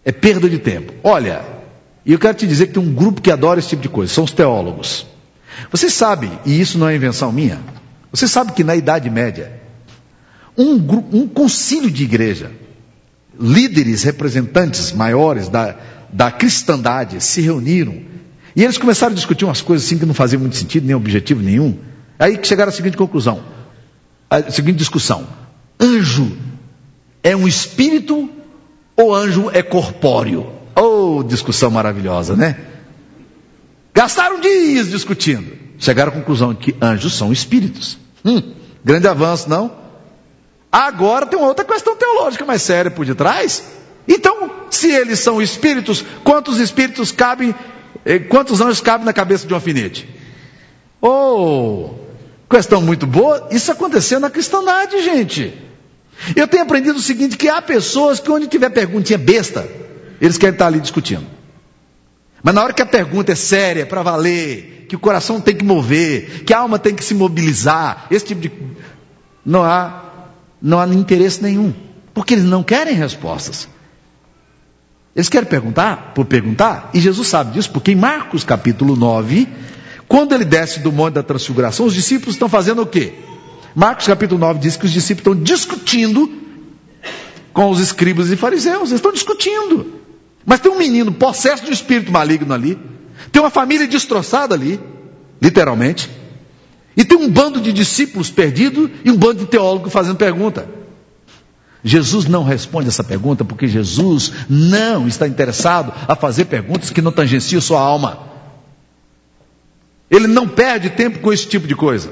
É 0.05 0.11
perda 0.11 0.47
de 0.47 0.59
tempo. 0.59 0.93
Olha, 1.03 1.43
e 2.05 2.13
eu 2.13 2.19
quero 2.19 2.37
te 2.37 2.45
dizer 2.45 2.67
que 2.67 2.73
tem 2.73 2.83
um 2.83 2.93
grupo 2.93 3.21
que 3.21 3.31
adora 3.31 3.59
esse 3.59 3.69
tipo 3.69 3.81
de 3.81 3.89
coisa, 3.89 4.13
são 4.13 4.23
os 4.23 4.31
teólogos. 4.31 5.07
Você 5.71 5.89
sabe, 5.89 6.29
e 6.45 6.61
isso 6.61 6.77
não 6.77 6.87
é 6.87 6.95
invenção 6.95 7.31
minha, 7.31 7.59
você 8.15 8.27
sabe 8.27 8.53
que 8.53 8.63
na 8.63 8.75
Idade 8.75 9.09
Média, 9.09 9.51
um, 10.57 10.75
um 11.11 11.27
concílio 11.27 11.91
de 11.91 12.03
igreja, 12.03 12.51
líderes, 13.39 14.03
representantes 14.03 14.91
maiores 14.91 15.49
da, 15.49 15.75
da 16.11 16.31
cristandade 16.31 17.21
se 17.21 17.41
reuniram 17.41 18.01
e 18.55 18.63
eles 18.63 18.77
começaram 18.77 19.11
a 19.11 19.15
discutir 19.15 19.43
umas 19.43 19.61
coisas 19.61 19.85
assim 19.85 19.97
que 19.97 20.05
não 20.05 20.13
faziam 20.13 20.39
muito 20.39 20.55
sentido, 20.55 20.85
nem 20.85 20.95
objetivo 20.95 21.41
nenhum. 21.41 21.77
Aí 22.17 22.37
que 22.37 22.47
chegaram 22.47 22.69
à 22.69 22.71
seguinte 22.71 22.95
conclusão, 22.95 23.43
a 24.29 24.49
seguinte 24.49 24.77
discussão: 24.77 25.27
anjo 25.79 26.37
é 27.21 27.35
um 27.35 27.45
espírito 27.45 28.29
ou 28.95 29.13
anjo 29.13 29.49
é 29.51 29.61
corpóreo? 29.61 30.49
Oh, 30.73 31.21
discussão 31.21 31.69
maravilhosa, 31.69 32.35
né? 32.35 32.57
Gastaram 33.93 34.39
dias 34.39 34.89
discutindo. 34.89 35.51
Chegaram 35.77 36.13
à 36.13 36.15
conclusão 36.15 36.55
que 36.55 36.73
anjos 36.81 37.13
são 37.13 37.33
espíritos. 37.33 37.97
Hum, 38.25 38.41
grande 38.83 39.07
avanço, 39.07 39.49
não? 39.49 39.71
Agora 40.71 41.25
tem 41.25 41.37
uma 41.37 41.47
outra 41.47 41.63
questão 41.63 41.95
teológica 41.95 42.43
mais 42.43 42.61
séria 42.61 42.91
por 42.91 43.05
detrás. 43.05 43.63
Então, 44.07 44.51
se 44.69 44.91
eles 44.91 45.19
são 45.19 45.41
espíritos, 45.41 46.03
quantos 46.23 46.59
espíritos 46.59 47.11
cabem, 47.11 47.55
eh, 48.03 48.19
quantos 48.19 48.59
anjos 48.61 48.81
cabem 48.81 49.05
na 49.05 49.13
cabeça 49.13 49.47
de 49.47 49.53
um 49.53 49.55
alfinete? 49.55 50.09
Oh, 51.01 51.91
questão 52.49 52.81
muito 52.81 53.05
boa. 53.07 53.47
Isso 53.51 53.71
aconteceu 53.71 54.19
na 54.19 54.29
cristandade, 54.29 55.03
gente. 55.03 55.53
Eu 56.35 56.47
tenho 56.47 56.63
aprendido 56.63 56.97
o 56.97 57.01
seguinte: 57.01 57.37
que 57.37 57.47
há 57.47 57.61
pessoas 57.61 58.19
que, 58.19 58.29
onde 58.31 58.47
tiver 58.47 58.69
perguntinha 58.69 59.17
besta, 59.17 59.67
eles 60.19 60.37
querem 60.37 60.53
estar 60.53 60.67
ali 60.67 60.79
discutindo. 60.79 61.25
Mas 62.45 62.53
na 62.53 62.63
hora 62.63 62.73
que 62.73 62.81
a 62.83 62.85
pergunta 62.85 63.31
é 63.31 63.35
séria, 63.35 63.87
para 63.87 64.03
valer, 64.03 64.85
que 64.87 64.95
o 64.95 64.99
coração 64.99 65.41
tem 65.41 65.55
que 65.55 65.65
mover, 65.65 66.43
que 66.43 66.53
a 66.53 66.59
alma 66.59 66.77
tem 66.77 66.93
que 66.93 67.03
se 67.03 67.15
mobilizar, 67.15 68.05
esse 68.11 68.23
tipo 68.23 68.39
de. 68.39 68.51
Não 69.43 69.63
há, 69.63 70.03
não 70.61 70.79
há 70.79 70.85
interesse 70.85 71.41
nenhum. 71.41 71.73
Porque 72.13 72.35
eles 72.35 72.45
não 72.45 72.61
querem 72.61 72.93
respostas. 72.93 73.67
Eles 75.15 75.27
querem 75.27 75.49
perguntar 75.49 76.11
por 76.13 76.23
perguntar, 76.25 76.91
e 76.93 76.99
Jesus 76.99 77.27
sabe 77.27 77.53
disso, 77.53 77.71
porque 77.71 77.93
em 77.93 77.95
Marcos 77.95 78.43
capítulo 78.43 78.95
9, 78.95 79.47
quando 80.07 80.35
ele 80.35 80.45
desce 80.45 80.81
do 80.81 80.91
monte 80.91 81.15
da 81.15 81.23
transfiguração, 81.23 81.87
os 81.87 81.95
discípulos 81.95 82.35
estão 82.35 82.47
fazendo 82.47 82.83
o 82.83 82.85
quê? 82.85 83.15
Marcos 83.73 84.05
capítulo 84.05 84.39
9 84.39 84.59
diz 84.59 84.77
que 84.77 84.85
os 84.85 84.91
discípulos 84.91 85.35
estão 85.35 85.43
discutindo 85.43 86.31
com 87.51 87.71
os 87.71 87.79
escribas 87.79 88.29
e 88.29 88.35
fariseus, 88.35 88.89
eles 88.89 88.99
estão 88.99 89.11
discutindo. 89.11 90.04
Mas 90.45 90.59
tem 90.59 90.71
um 90.71 90.77
menino 90.77 91.11
possesso 91.11 91.63
de 91.63 91.69
um 91.69 91.73
espírito 91.73 92.11
maligno 92.11 92.53
ali, 92.53 92.77
tem 93.31 93.41
uma 93.41 93.49
família 93.49 93.87
destroçada 93.87 94.53
ali, 94.53 94.79
literalmente, 95.41 96.09
e 96.95 97.03
tem 97.03 97.17
um 97.17 97.29
bando 97.29 97.59
de 97.59 97.73
discípulos 97.73 98.29
perdidos 98.29 98.89
e 99.03 99.11
um 99.11 99.17
bando 99.17 99.39
de 99.39 99.47
teólogos 99.47 99.91
fazendo 99.91 100.15
pergunta. 100.15 100.67
Jesus 101.83 102.25
não 102.25 102.43
responde 102.43 102.87
essa 102.87 103.03
pergunta 103.03 103.45
porque 103.45 103.67
Jesus 103.67 104.31
não 104.49 105.07
está 105.07 105.27
interessado 105.27 105.93
a 106.07 106.15
fazer 106.15 106.45
perguntas 106.45 106.89
que 106.89 107.01
não 107.01 107.11
tangenciam 107.11 107.61
sua 107.61 107.79
alma. 107.79 108.19
Ele 110.09 110.27
não 110.27 110.47
perde 110.47 110.89
tempo 110.89 111.19
com 111.19 111.31
esse 111.31 111.47
tipo 111.47 111.67
de 111.67 111.75
coisa. 111.75 112.11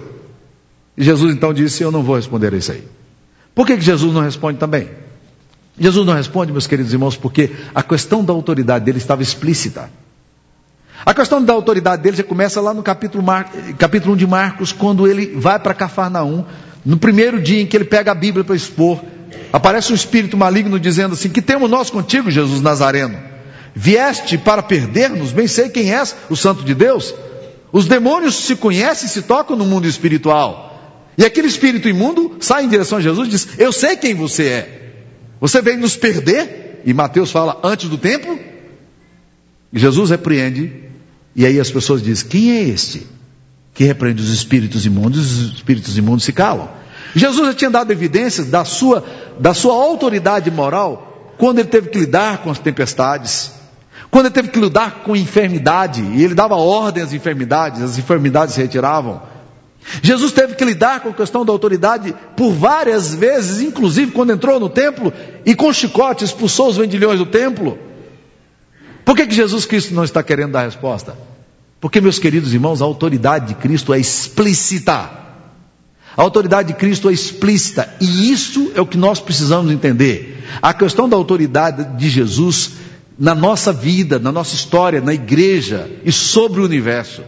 E 0.98 1.04
Jesus 1.04 1.34
então 1.34 1.54
disse: 1.54 1.82
Eu 1.82 1.92
não 1.92 2.04
vou 2.04 2.16
responder 2.16 2.54
a 2.54 2.58
isso 2.58 2.72
aí. 2.72 2.84
Por 3.56 3.66
que, 3.66 3.76
que 3.78 3.84
Jesus 3.84 4.14
não 4.14 4.22
responde 4.22 4.60
também? 4.60 4.90
Jesus 5.80 6.06
não 6.06 6.14
responde, 6.14 6.52
meus 6.52 6.68
queridos 6.68 6.94
irmãos, 6.94 7.16
porque 7.16 7.52
a 7.74 7.82
questão 7.82 8.24
da 8.24 8.32
autoridade 8.32 8.86
dele 8.86 9.00
estava 9.00 9.24
explícita. 9.24 9.90
A 11.06 11.14
questão 11.14 11.44
da 11.44 11.52
autoridade 11.52 12.02
dele 12.02 12.16
já 12.16 12.24
começa 12.24 12.62
lá 12.62 12.74
no 12.74 12.84
capítulo, 12.84 13.24
Mar... 13.24 13.52
capítulo 13.78 14.14
1 14.14 14.18
de 14.18 14.28
Marcos, 14.28 14.72
quando 14.72 15.08
ele 15.08 15.36
vai 15.36 15.60
para 15.60 15.74
Cafarnaum, 15.74 16.46
no 16.86 16.98
primeiro 16.98 17.42
dia 17.42 17.62
em 17.62 17.66
que 17.66 17.76
ele 17.76 17.86
pega 17.86 18.12
a 18.12 18.16
Bíblia 18.16 18.44
para 18.44 18.56
expor, 18.56 19.02
aparece 19.52 19.92
um 19.92 19.96
espírito 19.96 20.38
maligno 20.38 20.80
dizendo 20.80 21.14
assim: 21.14 21.30
Que 21.30 21.42
temos 21.42 21.70
nós 21.70 21.90
contigo, 21.90 22.32
Jesus 22.32 22.62
Nazareno? 22.62 23.18
Vieste 23.76 24.38
para 24.38 24.62
perder-nos? 24.62 25.32
Bem 25.32 25.48
sei 25.48 25.70
quem 25.70 25.94
és, 25.94 26.16
o 26.30 26.36
Santo 26.36 26.64
de 26.64 26.76
Deus. 26.76 27.14
Os 27.72 27.86
demônios 27.86 28.36
se 28.36 28.56
conhecem 28.56 29.08
e 29.08 29.10
se 29.10 29.24
tocam 29.24 29.58
no 29.58 29.66
mundo 29.66 29.88
espiritual. 29.88 30.70
E 31.18 31.26
aquele 31.26 31.48
espírito 31.48 31.90
imundo 31.90 32.38
sai 32.40 32.66
em 32.66 32.70
direção 32.70 33.00
a 33.00 33.02
Jesus 33.02 33.28
e 33.28 33.32
diz: 33.32 33.48
Eu 33.58 33.72
sei 33.72 33.98
quem 33.98 34.14
você 34.14 34.44
é. 34.46 34.84
Você 35.44 35.62
veio 35.62 35.78
nos 35.78 35.98
perder? 35.98 36.82
E 36.86 36.94
Mateus 36.94 37.30
fala 37.30 37.60
antes 37.66 37.90
do 37.90 37.98
tempo. 37.98 38.40
E 39.74 39.78
Jesus 39.78 40.10
repreende. 40.10 40.72
E 41.36 41.46
aí 41.46 41.60
as 41.60 41.70
pessoas 41.70 42.02
dizem: 42.02 42.30
Quem 42.30 42.52
é 42.54 42.64
este 42.64 43.06
que 43.74 43.84
repreende 43.84 44.22
os 44.22 44.30
espíritos 44.30 44.86
imundos? 44.86 45.20
Os 45.20 45.56
espíritos 45.56 45.98
imundos 45.98 46.24
se 46.24 46.32
calam. 46.32 46.70
Jesus 47.14 47.46
já 47.46 47.54
tinha 47.54 47.70
dado 47.70 47.92
evidências 47.92 48.48
da 48.48 48.64
sua, 48.64 49.04
da 49.38 49.54
sua 49.54 49.74
autoridade 49.74 50.50
moral 50.50 51.36
quando 51.38 51.60
ele 51.60 51.68
teve 51.68 51.90
que 51.90 52.00
lidar 52.00 52.38
com 52.38 52.50
as 52.50 52.60
tempestades, 52.60 53.52
quando 54.10 54.28
ele 54.28 54.34
teve 54.34 54.48
que 54.48 54.62
lidar 54.62 55.04
com 55.04 55.14
enfermidade, 55.14 56.02
e 56.02 56.24
ele 56.24 56.36
dava 56.36 56.56
ordem 56.56 57.04
às 57.04 57.12
enfermidades, 57.12 57.82
as 57.82 57.98
enfermidades 57.98 58.56
se 58.56 58.62
retiravam. 58.62 59.22
Jesus 60.02 60.32
teve 60.32 60.56
que 60.56 60.66
lidar 60.66 61.02
com 61.02 61.10
a 61.10 61.14
questão 61.14 61.46
da 61.46 61.52
autoridade 61.52 62.16
por 62.36 62.52
várias 62.52 63.14
vezes, 63.14 63.62
inclusive 63.62 64.12
quando 64.12 64.32
entrou 64.32 64.60
no 64.60 64.70
templo 64.70 65.12
e 65.46 65.54
com 65.56 65.72
chicote 65.74 66.24
expulsou 66.24 66.70
os 66.70 66.78
vendilhões 66.78 67.20
do 67.20 67.26
templo. 67.26 67.78
Por 69.04 69.16
que, 69.16 69.28
que 69.28 69.36
Jesus 69.36 69.66
Cristo 69.66 69.94
não 69.94 70.04
está 70.04 70.24
querendo 70.24 70.54
dar 70.54 70.64
resposta? 70.64 71.18
Porque, 71.82 72.00
meus 72.00 72.18
queridos 72.18 72.54
irmãos, 72.54 72.82
a 72.82 72.86
autoridade 72.86 73.48
de 73.48 73.56
Cristo 73.56 73.94
é 73.94 74.00
explícita. 74.00 75.24
A 76.16 76.22
autoridade 76.22 76.70
de 76.70 76.76
Cristo 76.76 77.10
é 77.10 77.14
explícita 77.14 77.94
e 78.00 78.32
isso 78.32 78.72
é 78.76 78.80
o 78.80 78.86
que 78.86 78.98
nós 78.98 79.20
precisamos 79.20 79.72
entender. 79.72 80.44
A 80.62 80.74
questão 80.74 81.10
da 81.10 81.18
autoridade 81.18 81.98
de 81.98 82.10
Jesus 82.10 82.72
na 83.18 83.36
nossa 83.36 83.74
vida, 83.74 84.18
na 84.20 84.32
nossa 84.32 84.56
história, 84.56 85.02
na 85.02 85.14
igreja 85.14 85.90
e 86.06 86.12
sobre 86.12 86.62
o 86.62 86.66
universo. 86.66 87.24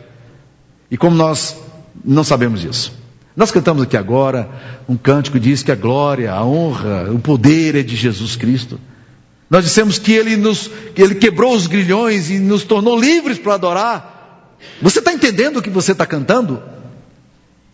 E 0.89 0.97
como 0.97 1.15
nós 1.15 1.57
não 2.03 2.23
sabemos 2.23 2.61
disso. 2.61 2.93
Nós 3.35 3.51
cantamos 3.51 3.83
aqui 3.83 3.97
agora 3.97 4.49
um 4.87 4.95
cântico 4.95 5.37
que 5.37 5.43
diz 5.43 5.61
que 5.61 5.71
a 5.71 5.75
glória, 5.75 6.31
a 6.31 6.43
honra, 6.45 7.11
o 7.11 7.19
poder 7.19 7.75
é 7.75 7.83
de 7.83 7.95
Jesus 7.95 8.35
Cristo. 8.35 8.79
Nós 9.49 9.63
dissemos 9.63 9.99
que 9.99 10.13
ele 10.13 10.37
nos, 10.37 10.69
que 10.95 11.01
ele 11.01 11.15
quebrou 11.15 11.53
os 11.53 11.67
grilhões 11.67 12.29
e 12.29 12.39
nos 12.39 12.63
tornou 12.63 12.99
livres 12.99 13.37
para 13.37 13.55
adorar. 13.55 14.57
Você 14.81 14.99
está 14.99 15.13
entendendo 15.13 15.57
o 15.57 15.61
que 15.61 15.69
você 15.69 15.91
está 15.91 16.05
cantando? 16.05 16.61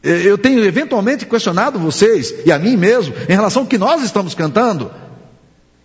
Eu 0.03 0.37
tenho 0.37 0.63
eventualmente 0.65 1.27
questionado 1.27 1.77
vocês 1.77 2.33
e 2.43 2.51
a 2.51 2.57
mim 2.57 2.75
mesmo 2.75 3.13
em 3.29 3.33
relação 3.33 3.61
ao 3.61 3.67
que 3.67 3.77
nós 3.77 4.03
estamos 4.03 4.33
cantando. 4.33 4.91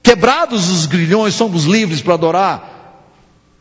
Quebrados 0.02 0.71
os 0.71 0.87
grilhões, 0.87 1.35
somos 1.35 1.64
livres 1.64 2.00
para 2.00 2.14
adorar. 2.14 2.76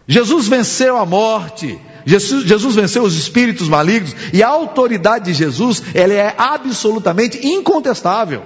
Jesus 0.07 0.47
venceu 0.47 0.97
a 0.97 1.05
morte, 1.05 1.79
Jesus, 2.05 2.45
Jesus, 2.45 2.75
venceu 2.75 3.03
os 3.03 3.17
espíritos 3.17 3.67
malignos 3.67 4.15
e 4.31 4.43
a 4.43 4.47
autoridade 4.47 5.25
de 5.25 5.33
Jesus 5.33 5.81
ela 5.93 6.13
é 6.13 6.35
absolutamente 6.37 7.45
incontestável 7.45 8.43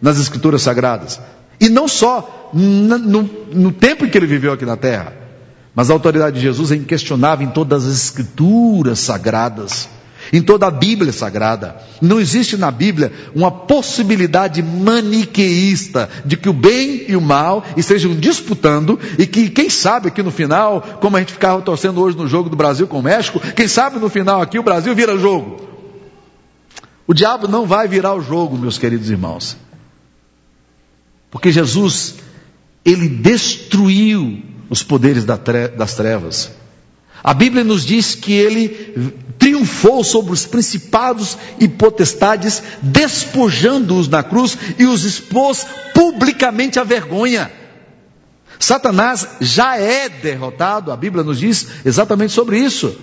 nas 0.00 0.18
escrituras 0.18 0.62
sagradas. 0.62 1.20
E 1.60 1.68
não 1.68 1.86
só 1.86 2.50
no, 2.52 2.98
no, 2.98 3.30
no 3.52 3.72
tempo 3.72 4.06
em 4.06 4.10
que 4.10 4.16
ele 4.16 4.26
viveu 4.26 4.52
aqui 4.52 4.64
na 4.64 4.76
terra, 4.76 5.12
mas 5.74 5.90
a 5.90 5.92
autoridade 5.92 6.36
de 6.36 6.42
Jesus 6.42 6.72
é 6.72 6.76
inquestionável 6.76 7.46
em 7.46 7.50
todas 7.50 7.86
as 7.86 7.94
escrituras 7.94 8.98
sagradas 8.98 9.88
em 10.32 10.40
toda 10.40 10.66
a 10.66 10.70
Bíblia 10.70 11.12
Sagrada. 11.12 11.76
Não 12.00 12.18
existe 12.18 12.56
na 12.56 12.70
Bíblia 12.70 13.12
uma 13.34 13.50
possibilidade 13.50 14.62
maniqueísta 14.62 16.08
de 16.24 16.36
que 16.36 16.48
o 16.48 16.52
bem 16.52 17.04
e 17.06 17.14
o 17.14 17.20
mal 17.20 17.64
estejam 17.76 18.14
disputando 18.14 18.98
e 19.18 19.26
que, 19.26 19.50
quem 19.50 19.68
sabe 19.68 20.08
aqui 20.08 20.22
no 20.22 20.30
final, 20.30 20.80
como 21.00 21.16
a 21.16 21.20
gente 21.20 21.34
ficava 21.34 21.60
torcendo 21.60 22.00
hoje 22.00 22.16
no 22.16 22.26
jogo 22.26 22.48
do 22.48 22.56
Brasil 22.56 22.86
com 22.86 22.98
o 22.98 23.02
México, 23.02 23.38
quem 23.54 23.68
sabe 23.68 23.98
no 23.98 24.08
final 24.08 24.40
aqui 24.40 24.58
o 24.58 24.62
Brasil 24.62 24.94
vira 24.94 25.18
jogo. 25.18 25.68
O 27.06 27.12
diabo 27.12 27.46
não 27.46 27.66
vai 27.66 27.86
virar 27.86 28.14
o 28.14 28.22
jogo, 28.22 28.56
meus 28.56 28.78
queridos 28.78 29.10
irmãos. 29.10 29.56
Porque 31.30 31.50
Jesus, 31.50 32.14
ele 32.84 33.08
destruiu 33.08 34.42
os 34.70 34.82
poderes 34.82 35.24
das 35.24 35.94
trevas. 35.94 36.61
A 37.24 37.32
Bíblia 37.32 37.62
nos 37.62 37.84
diz 37.84 38.14
que 38.14 38.32
ele 38.32 39.14
triunfou 39.38 40.02
sobre 40.02 40.32
os 40.32 40.44
principados 40.44 41.36
e 41.58 41.68
potestades, 41.68 42.62
despojando-os 42.82 44.08
na 44.08 44.22
cruz 44.22 44.56
e 44.78 44.86
os 44.86 45.04
expôs 45.04 45.66
publicamente 45.94 46.78
à 46.78 46.84
vergonha. 46.84 47.50
Satanás 48.58 49.26
já 49.40 49.76
é 49.76 50.08
derrotado, 50.08 50.92
a 50.92 50.96
Bíblia 50.96 51.24
nos 51.24 51.38
diz 51.38 51.66
exatamente 51.84 52.32
sobre 52.32 52.58
isso. 52.58 52.96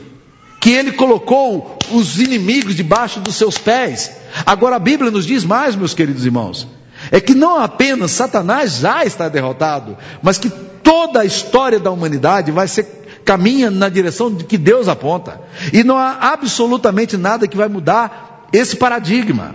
Que 0.60 0.72
ele 0.72 0.92
colocou 0.92 1.78
os 1.92 2.20
inimigos 2.20 2.76
debaixo 2.76 3.22
dos 3.22 3.36
seus 3.36 3.58
pés. 3.58 4.12
Agora 4.46 4.76
a 4.76 4.80
Bíblia 4.80 5.10
nos 5.10 5.26
diz 5.26 5.46
mais, 5.46 5.76
meus 5.76 5.94
queridos 5.94 6.26
irmãos, 6.26 6.68
é 7.12 7.22
que 7.22 7.34
não 7.34 7.62
apenas 7.62 8.12
Satanás 8.12 8.80
já 8.80 9.06
está 9.06 9.30
derrotado, 9.30 9.98
mas 10.22 10.38
que 10.38 10.52
Toda 10.90 11.20
a 11.20 11.26
história 11.26 11.80
da 11.80 11.92
humanidade 11.92 12.52
vai 12.52 12.68
ser 12.68 12.99
caminha 13.30 13.70
na 13.70 13.90
direção 13.90 14.34
que 14.34 14.58
Deus 14.58 14.88
aponta. 14.88 15.40
E 15.72 15.84
não 15.84 15.96
há 15.96 16.32
absolutamente 16.34 17.16
nada 17.16 17.48
que 17.48 17.56
vai 17.56 17.68
mudar 17.68 18.48
esse 18.52 18.76
paradigma. 18.76 19.54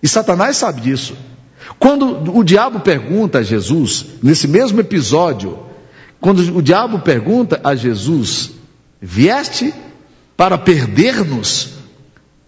E 0.00 0.06
Satanás 0.06 0.56
sabe 0.58 0.80
disso. 0.82 1.16
Quando 1.76 2.36
o 2.38 2.44
diabo 2.44 2.78
pergunta 2.78 3.38
a 3.38 3.42
Jesus, 3.42 4.06
nesse 4.22 4.46
mesmo 4.46 4.78
episódio, 4.78 5.58
quando 6.20 6.38
o 6.56 6.62
diabo 6.62 7.00
pergunta 7.00 7.60
a 7.64 7.74
Jesus: 7.74 8.52
Vieste 9.02 9.74
para 10.36 10.56
perder-nos? 10.56 11.70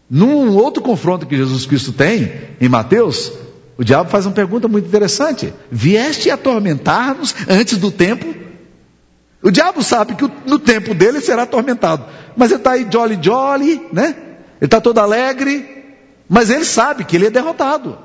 Num 0.09 0.55
outro 0.55 0.81
confronto 0.81 1.27
que 1.27 1.37
Jesus 1.37 1.67
Cristo 1.67 1.93
tem, 1.93 2.33
em 2.61 2.69
Mateus, 2.69 3.33
o 3.77 3.83
diabo 3.83 4.09
faz 4.11 4.27
uma 4.27 4.33
pergunta 4.33 4.69
muito 4.69 4.87
interessante: 4.87 5.53
Vieste 5.73 6.31
atormentar-nos 6.31 7.35
antes 7.49 7.79
do 7.79 7.91
tempo? 7.91 8.48
O 9.43 9.51
diabo 9.51 9.83
sabe 9.83 10.15
que 10.15 10.31
no 10.47 10.59
tempo 10.59 10.95
dele 10.95 11.21
será 11.21 11.43
atormentado, 11.43 12.05
mas 12.37 12.51
ele 12.51 12.61
está 12.61 12.73
aí 12.73 12.87
jolly 12.91 13.19
jolly, 13.23 13.81
né? 13.93 14.17
Ele 14.61 14.67
está 14.67 14.81
todo 14.81 14.99
alegre, 14.99 15.85
mas 16.29 16.51
ele 16.51 16.65
sabe 16.65 17.05
que 17.05 17.17
ele 17.17 17.27
é 17.27 17.31
derrotado. 17.31 17.97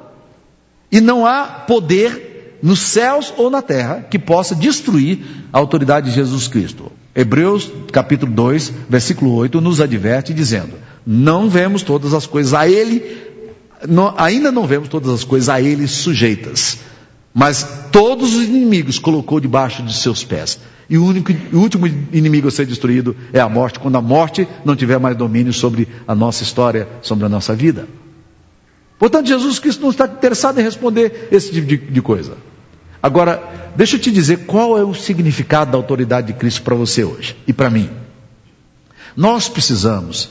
E 0.92 1.02
não 1.02 1.26
há 1.26 1.44
poder 1.44 2.60
nos 2.62 2.80
céus 2.80 3.34
ou 3.36 3.50
na 3.50 3.62
terra 3.62 4.06
que 4.10 4.20
possa 4.20 4.56
destruir 4.56 5.20
a 5.52 5.58
autoridade 5.58 6.10
de 6.10 6.16
Jesus 6.16 6.48
Cristo. 6.48 6.92
Hebreus 7.16 7.72
capítulo 7.92 8.32
2, 8.32 8.72
versículo 8.90 9.34
8 9.36 9.60
nos 9.60 9.82
adverte 9.82 10.34
dizendo: 10.34 10.74
Não 11.06 11.50
vemos 11.50 11.82
todas 11.82 12.14
as 12.14 12.28
coisas 12.28 12.54
a 12.54 12.68
ele 12.68 13.32
não, 13.88 14.14
ainda 14.18 14.52
não 14.52 14.66
vemos 14.66 14.90
todas 14.90 15.12
as 15.12 15.24
coisas 15.24 15.50
a 15.50 15.62
ele 15.62 15.88
sujeitas, 15.88 16.80
mas 17.34 17.66
todos 17.92 18.34
os 18.36 18.44
inimigos 18.44 19.00
colocou 19.00 19.40
debaixo 19.40 19.84
de 19.84 19.94
seus 19.94 20.24
pés. 20.24 20.60
E 20.90 20.98
o, 20.98 21.06
único, 21.06 21.32
o 21.54 21.60
último 21.60 21.88
inimigo 21.88 22.48
a 22.48 22.52
ser 22.52 22.66
destruído 22.66 23.16
é 23.32 23.40
a 23.40 23.48
morte, 23.48 23.80
quando 23.80 23.96
a 23.96 24.02
morte 24.02 24.48
não 24.66 24.76
tiver 24.76 25.00
mais 25.00 25.16
domínio 25.16 25.54
sobre 25.54 25.88
a 26.08 26.14
nossa 26.14 26.44
história, 26.44 26.88
sobre 27.02 27.26
a 27.26 27.30
nossa 27.30 27.56
vida. 27.56 27.88
Portanto, 29.00 29.28
Jesus 29.28 29.60
Cristo 29.60 29.82
não 29.82 29.90
está 29.90 30.06
interessado 30.06 30.60
em 30.60 30.64
responder 30.64 31.30
esse 31.32 31.52
tipo 31.52 31.68
de, 31.68 31.78
de 31.78 32.02
coisa. 32.02 32.38
Agora, 33.02 33.72
deixa 33.76 33.98
eu 33.98 34.00
te 34.00 34.12
dizer 34.12 34.46
qual 34.46 34.78
é 34.78 34.84
o 34.84 34.94
significado 34.94 35.72
da 35.72 35.78
autoridade 35.78 36.28
de 36.28 36.34
Cristo 36.34 36.62
para 36.62 36.76
você 36.76 37.04
hoje 37.04 37.36
e 37.46 37.52
para 37.52 37.70
mim. 37.70 37.90
Nós 39.16 39.50
precisamos, 39.50 40.30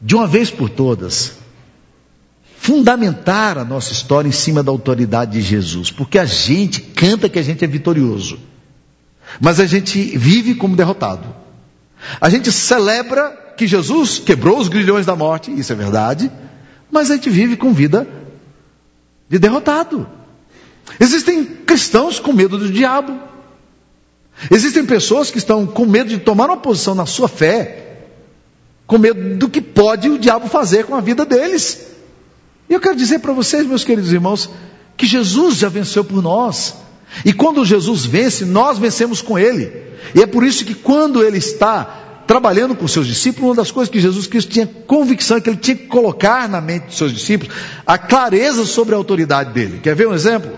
de 0.00 0.14
uma 0.14 0.26
vez 0.26 0.50
por 0.50 0.68
todas, 0.68 1.38
fundamentar 2.56 3.58
a 3.58 3.64
nossa 3.64 3.92
história 3.92 4.28
em 4.28 4.32
cima 4.32 4.60
da 4.60 4.72
autoridade 4.72 5.32
de 5.32 5.40
Jesus, 5.40 5.90
porque 5.90 6.18
a 6.18 6.24
gente 6.24 6.80
canta 6.80 7.28
que 7.28 7.38
a 7.38 7.42
gente 7.42 7.64
é 7.64 7.68
vitorioso, 7.68 8.40
mas 9.40 9.60
a 9.60 9.66
gente 9.66 10.16
vive 10.16 10.54
como 10.54 10.76
derrotado. 10.76 11.34
A 12.20 12.28
gente 12.28 12.52
celebra 12.52 13.54
que 13.56 13.66
Jesus 13.66 14.18
quebrou 14.18 14.58
os 14.58 14.68
grilhões 14.68 15.06
da 15.06 15.16
morte, 15.16 15.50
isso 15.50 15.72
é 15.72 15.76
verdade, 15.76 16.30
mas 16.90 17.10
a 17.10 17.14
gente 17.14 17.30
vive 17.30 17.56
com 17.56 17.72
vida 17.72 18.06
de 19.28 19.38
derrotado. 19.38 20.06
Existem 21.00 21.44
cristãos 21.44 22.20
com 22.20 22.32
medo 22.32 22.58
do 22.58 22.70
diabo. 22.70 23.18
Existem 24.50 24.84
pessoas 24.84 25.30
que 25.30 25.38
estão 25.38 25.66
com 25.66 25.86
medo 25.86 26.10
de 26.10 26.18
tomar 26.18 26.46
uma 26.46 26.58
posição 26.58 26.94
na 26.94 27.06
sua 27.06 27.28
fé, 27.28 27.98
com 28.86 28.98
medo 28.98 29.36
do 29.36 29.48
que 29.48 29.60
pode 29.60 30.08
o 30.08 30.18
diabo 30.18 30.46
fazer 30.48 30.84
com 30.84 30.94
a 30.94 31.00
vida 31.00 31.24
deles. 31.24 31.86
E 32.68 32.74
eu 32.74 32.80
quero 32.80 32.96
dizer 32.96 33.20
para 33.20 33.32
vocês, 33.32 33.66
meus 33.66 33.84
queridos 33.84 34.12
irmãos, 34.12 34.50
que 34.96 35.06
Jesus 35.06 35.56
já 35.56 35.68
venceu 35.68 36.04
por 36.04 36.22
nós. 36.22 36.74
E 37.24 37.32
quando 37.32 37.64
Jesus 37.64 38.04
vence, 38.04 38.44
nós 38.44 38.78
vencemos 38.78 39.22
com 39.22 39.38
Ele. 39.38 39.72
E 40.14 40.22
é 40.22 40.26
por 40.26 40.44
isso 40.44 40.64
que 40.64 40.74
quando 40.74 41.22
Ele 41.22 41.38
está 41.38 42.02
trabalhando 42.26 42.74
com 42.74 42.88
seus 42.88 43.06
discípulos, 43.06 43.50
uma 43.50 43.54
das 43.54 43.70
coisas 43.70 43.90
que 43.90 44.00
Jesus 44.00 44.26
Cristo 44.26 44.50
tinha 44.50 44.66
convicção 44.66 45.40
que 45.40 45.48
Ele 45.48 45.56
tinha 45.56 45.76
que 45.76 45.86
colocar 45.86 46.48
na 46.48 46.60
mente 46.60 46.86
dos 46.86 46.98
seus 46.98 47.12
discípulos, 47.12 47.54
a 47.86 47.96
clareza 47.96 48.64
sobre 48.64 48.94
a 48.94 48.98
autoridade 48.98 49.52
dele. 49.52 49.80
Quer 49.82 49.94
ver 49.94 50.08
um 50.08 50.14
exemplo? 50.14 50.50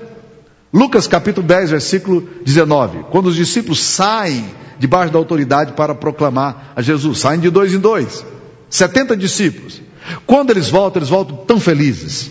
Lucas 0.72 1.06
capítulo 1.06 1.46
10, 1.46 1.70
versículo 1.70 2.28
19. 2.44 3.04
Quando 3.10 3.26
os 3.26 3.36
discípulos 3.36 3.82
saem 3.82 4.44
debaixo 4.78 5.12
da 5.12 5.18
autoridade 5.18 5.72
para 5.72 5.94
proclamar 5.94 6.72
a 6.76 6.82
Jesus, 6.82 7.18
saem 7.18 7.40
de 7.40 7.50
dois 7.50 7.72
em 7.72 7.78
dois. 7.78 8.24
70 8.70 9.16
discípulos. 9.16 9.80
Quando 10.26 10.50
eles 10.50 10.68
voltam, 10.68 11.00
eles 11.00 11.08
voltam 11.08 11.36
tão 11.38 11.58
felizes, 11.58 12.30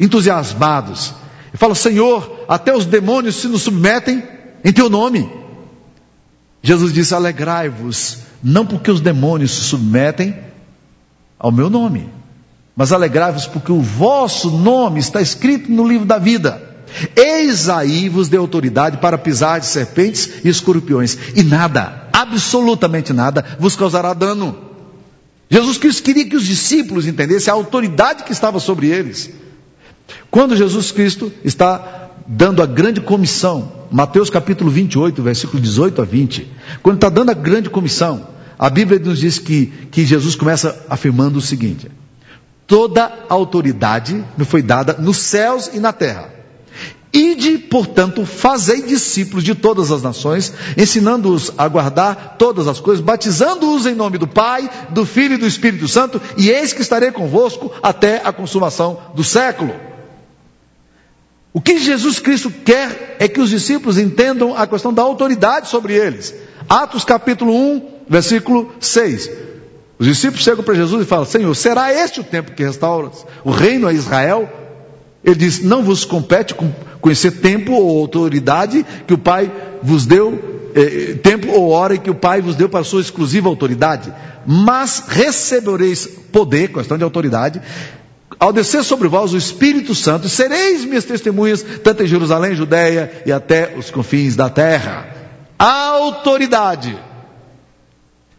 entusiasmados. 0.00 1.14
E 1.56 1.58
falam: 1.58 1.74
Senhor, 1.74 2.44
até 2.46 2.76
os 2.76 2.84
demônios 2.84 3.36
se 3.36 3.48
nos 3.48 3.62
submetem 3.62 4.22
em 4.62 4.70
teu 4.74 4.90
nome. 4.90 5.26
Jesus 6.62 6.92
disse: 6.92 7.14
Alegrai-vos, 7.14 8.18
não 8.44 8.66
porque 8.66 8.90
os 8.90 9.00
demônios 9.00 9.52
se 9.52 9.62
submetem 9.62 10.36
ao 11.38 11.50
meu 11.50 11.70
nome, 11.70 12.10
mas 12.76 12.92
alegrai-vos 12.92 13.46
porque 13.46 13.72
o 13.72 13.80
vosso 13.80 14.50
nome 14.50 15.00
está 15.00 15.22
escrito 15.22 15.72
no 15.72 15.88
livro 15.88 16.04
da 16.04 16.18
vida. 16.18 16.60
Eis 17.16 17.70
aí 17.70 18.10
vos 18.10 18.28
deu 18.28 18.42
autoridade 18.42 18.98
para 18.98 19.16
pisar 19.16 19.58
de 19.58 19.64
serpentes 19.64 20.44
e 20.44 20.50
escorpiões, 20.50 21.16
e 21.34 21.42
nada, 21.42 22.06
absolutamente 22.12 23.14
nada, 23.14 23.42
vos 23.58 23.74
causará 23.74 24.12
dano. 24.12 24.54
Jesus 25.48 25.78
Cristo 25.78 26.02
queria 26.02 26.28
que 26.28 26.36
os 26.36 26.44
discípulos 26.44 27.06
entendessem 27.06 27.50
a 27.50 27.54
autoridade 27.54 28.24
que 28.24 28.32
estava 28.32 28.60
sobre 28.60 28.88
eles. 28.88 29.30
Quando 30.30 30.56
Jesus 30.56 30.92
Cristo 30.92 31.32
está 31.44 32.10
dando 32.26 32.62
a 32.62 32.66
grande 32.66 33.00
comissão, 33.00 33.72
Mateus 33.90 34.30
capítulo 34.30 34.70
28, 34.70 35.22
versículo 35.22 35.62
18 35.62 36.02
a 36.02 36.04
20, 36.04 36.50
quando 36.82 36.96
está 36.96 37.08
dando 37.08 37.30
a 37.30 37.34
grande 37.34 37.70
comissão, 37.70 38.28
a 38.58 38.68
Bíblia 38.70 38.98
nos 38.98 39.18
diz 39.18 39.38
que, 39.38 39.66
que 39.90 40.04
Jesus 40.04 40.34
começa 40.34 40.86
afirmando 40.88 41.38
o 41.38 41.42
seguinte: 41.42 41.90
toda 42.66 43.12
autoridade 43.28 44.24
me 44.36 44.44
foi 44.44 44.62
dada 44.62 44.96
nos 44.98 45.18
céus 45.18 45.70
e 45.72 45.78
na 45.78 45.92
terra. 45.92 46.34
Ide, 47.12 47.56
portanto, 47.56 48.26
fazei 48.26 48.82
discípulos 48.82 49.42
de 49.42 49.54
todas 49.54 49.90
as 49.90 50.02
nações, 50.02 50.52
ensinando-os 50.76 51.52
a 51.56 51.66
guardar 51.66 52.36
todas 52.38 52.66
as 52.66 52.78
coisas, 52.78 53.02
batizando-os 53.02 53.86
em 53.86 53.94
nome 53.94 54.18
do 54.18 54.26
Pai, 54.26 54.68
do 54.90 55.06
Filho 55.06 55.34
e 55.34 55.38
do 55.38 55.46
Espírito 55.46 55.88
Santo, 55.88 56.20
e 56.36 56.50
eis 56.50 56.74
que 56.74 56.82
estarei 56.82 57.10
convosco 57.10 57.72
até 57.82 58.20
a 58.22 58.32
consumação 58.32 58.98
do 59.14 59.24
século. 59.24 59.72
O 61.56 61.60
que 61.62 61.78
Jesus 61.78 62.18
Cristo 62.18 62.50
quer 62.50 63.16
é 63.18 63.26
que 63.26 63.40
os 63.40 63.48
discípulos 63.48 63.96
entendam 63.96 64.54
a 64.54 64.66
questão 64.66 64.92
da 64.92 65.00
autoridade 65.00 65.70
sobre 65.70 65.94
eles. 65.94 66.34
Atos 66.68 67.02
capítulo 67.02 67.50
1, 67.50 67.82
versículo 68.06 68.74
6. 68.78 69.30
Os 69.98 70.06
discípulos 70.06 70.44
chegam 70.44 70.62
para 70.62 70.74
Jesus 70.74 71.02
e 71.02 71.08
falam: 71.08 71.24
Senhor, 71.24 71.54
será 71.56 71.90
este 71.90 72.20
o 72.20 72.24
tempo 72.24 72.52
que 72.52 72.62
restaura 72.62 73.10
o 73.42 73.50
reino 73.50 73.88
a 73.88 73.92
Israel? 73.94 74.46
Ele 75.24 75.36
diz: 75.36 75.62
Não 75.62 75.82
vos 75.82 76.04
compete 76.04 76.54
conhecer 77.00 77.30
tempo 77.30 77.72
ou 77.72 78.00
autoridade 78.00 78.84
que 79.06 79.14
o 79.14 79.18
Pai 79.18 79.50
vos 79.82 80.04
deu, 80.04 80.70
eh, 80.74 81.14
tempo 81.22 81.50
ou 81.52 81.70
hora 81.70 81.96
que 81.96 82.10
o 82.10 82.14
Pai 82.14 82.42
vos 82.42 82.54
deu 82.54 82.68
para 82.68 82.80
a 82.80 82.84
sua 82.84 83.00
exclusiva 83.00 83.48
autoridade, 83.48 84.12
mas 84.46 85.04
recebereis 85.08 86.06
poder, 86.30 86.70
questão 86.70 86.98
de 86.98 87.04
autoridade, 87.04 87.62
ao 88.38 88.52
descer 88.52 88.82
sobre 88.82 89.08
vós 89.08 89.32
o 89.32 89.36
Espírito 89.36 89.94
Santo, 89.94 90.28
sereis 90.28 90.84
minhas 90.84 91.04
testemunhas, 91.04 91.62
tanto 91.82 92.02
em 92.02 92.06
Jerusalém, 92.06 92.54
Judéia 92.54 93.22
e 93.24 93.32
até 93.32 93.76
os 93.76 93.90
confins 93.90 94.34
da 94.34 94.50
terra. 94.50 95.08
Autoridade. 95.58 96.98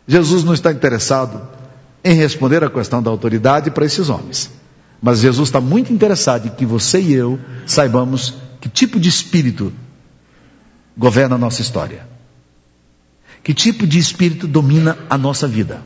Jesus 0.07 0.43
não 0.43 0.53
está 0.53 0.71
interessado 0.71 1.47
em 2.03 2.13
responder 2.13 2.63
a 2.63 2.69
questão 2.69 3.01
da 3.01 3.09
autoridade 3.09 3.71
para 3.71 3.85
esses 3.85 4.09
homens. 4.09 4.49
Mas 5.01 5.19
Jesus 5.19 5.49
está 5.49 5.61
muito 5.61 5.91
interessado 5.91 6.47
em 6.47 6.51
que 6.51 6.65
você 6.65 6.99
e 6.99 7.13
eu 7.13 7.39
saibamos 7.65 8.35
que 8.59 8.69
tipo 8.69 8.99
de 8.99 9.09
espírito 9.09 9.71
governa 10.97 11.35
a 11.35 11.39
nossa 11.39 11.61
história. 11.61 12.07
Que 13.43 13.53
tipo 13.53 13.85
de 13.85 13.99
espírito 13.99 14.47
domina 14.47 14.97
a 15.09 15.17
nossa 15.17 15.47
vida. 15.47 15.81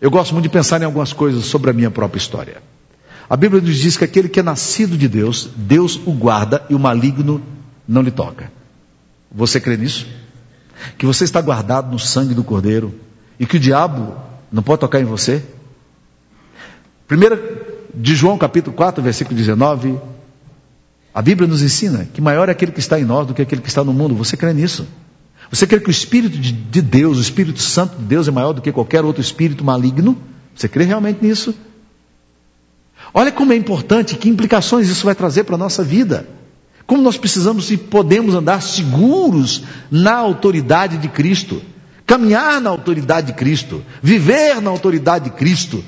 Eu 0.00 0.10
gosto 0.10 0.32
muito 0.32 0.44
de 0.44 0.50
pensar 0.50 0.82
em 0.82 0.84
algumas 0.84 1.12
coisas 1.12 1.44
sobre 1.44 1.70
a 1.70 1.72
minha 1.72 1.90
própria 1.90 2.18
história. 2.18 2.73
A 3.28 3.36
Bíblia 3.36 3.60
nos 3.60 3.76
diz 3.76 3.96
que 3.96 4.04
aquele 4.04 4.28
que 4.28 4.40
é 4.40 4.42
nascido 4.42 4.96
de 4.96 5.08
Deus, 5.08 5.48
Deus 5.56 5.96
o 6.04 6.12
guarda 6.12 6.64
e 6.68 6.74
o 6.74 6.78
maligno 6.78 7.42
não 7.88 8.02
lhe 8.02 8.10
toca. 8.10 8.52
Você 9.32 9.60
crê 9.60 9.76
nisso? 9.76 10.06
Que 10.98 11.06
você 11.06 11.24
está 11.24 11.40
guardado 11.40 11.90
no 11.90 11.98
sangue 11.98 12.34
do 12.34 12.44
Cordeiro 12.44 12.94
e 13.38 13.46
que 13.46 13.56
o 13.56 13.60
diabo 13.60 14.14
não 14.52 14.62
pode 14.62 14.80
tocar 14.80 15.00
em 15.00 15.04
você? 15.04 15.42
Primeira 17.08 17.40
de 17.94 18.14
João 18.14 18.36
capítulo 18.36 18.76
4, 18.76 19.02
versículo 19.02 19.36
19, 19.36 19.98
a 21.14 21.22
Bíblia 21.22 21.48
nos 21.48 21.62
ensina 21.62 22.06
que 22.12 22.20
maior 22.20 22.48
é 22.48 22.52
aquele 22.52 22.72
que 22.72 22.80
está 22.80 22.98
em 22.98 23.04
nós 23.04 23.26
do 23.26 23.34
que 23.34 23.42
aquele 23.42 23.62
que 23.62 23.68
está 23.68 23.84
no 23.84 23.92
mundo. 23.92 24.14
Você 24.16 24.36
crê 24.36 24.52
nisso? 24.52 24.86
Você 25.50 25.66
crê 25.66 25.78
que 25.78 25.88
o 25.88 25.90
Espírito 25.90 26.36
de 26.36 26.82
Deus, 26.82 27.18
o 27.18 27.20
Espírito 27.20 27.60
Santo 27.60 27.96
de 27.96 28.04
Deus 28.04 28.26
é 28.26 28.30
maior 28.30 28.52
do 28.52 28.60
que 28.60 28.72
qualquer 28.72 29.04
outro 29.04 29.20
espírito 29.22 29.64
maligno? 29.64 30.18
Você 30.54 30.68
crê 30.68 30.84
realmente 30.84 31.24
nisso? 31.24 31.54
Olha 33.16 33.30
como 33.30 33.52
é 33.52 33.56
importante, 33.56 34.16
que 34.16 34.28
implicações 34.28 34.88
isso 34.88 35.04
vai 35.04 35.14
trazer 35.14 35.44
para 35.44 35.54
a 35.54 35.58
nossa 35.58 35.84
vida. 35.84 36.26
Como 36.84 37.00
nós 37.00 37.16
precisamos 37.16 37.70
e 37.70 37.76
podemos 37.76 38.34
andar 38.34 38.60
seguros 38.60 39.62
na 39.88 40.16
autoridade 40.16 40.98
de 40.98 41.08
Cristo, 41.08 41.62
caminhar 42.04 42.60
na 42.60 42.70
autoridade 42.70 43.28
de 43.28 43.32
Cristo, 43.34 43.82
viver 44.02 44.60
na 44.60 44.70
autoridade 44.70 45.26
de 45.26 45.30
Cristo. 45.30 45.82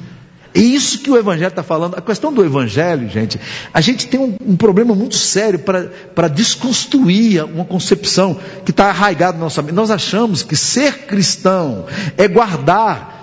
É 0.54 0.60
isso 0.60 1.00
que 1.00 1.10
o 1.10 1.18
Evangelho 1.18 1.48
está 1.48 1.64
falando. 1.64 1.96
A 1.96 2.00
questão 2.00 2.32
do 2.32 2.42
Evangelho, 2.42 3.10
gente, 3.10 3.38
a 3.74 3.80
gente 3.80 4.06
tem 4.06 4.18
um, 4.18 4.36
um 4.40 4.56
problema 4.56 4.94
muito 4.94 5.16
sério 5.16 5.58
para 5.58 6.28
desconstruir 6.28 7.44
uma 7.44 7.64
concepção 7.64 8.38
que 8.64 8.70
está 8.70 8.86
arraigada 8.86 9.36
na 9.36 9.44
nossa 9.44 9.60
mente. 9.60 9.74
Nós 9.74 9.90
achamos 9.90 10.42
que 10.42 10.56
ser 10.56 11.06
cristão 11.06 11.86
é 12.16 12.26
guardar 12.26 13.15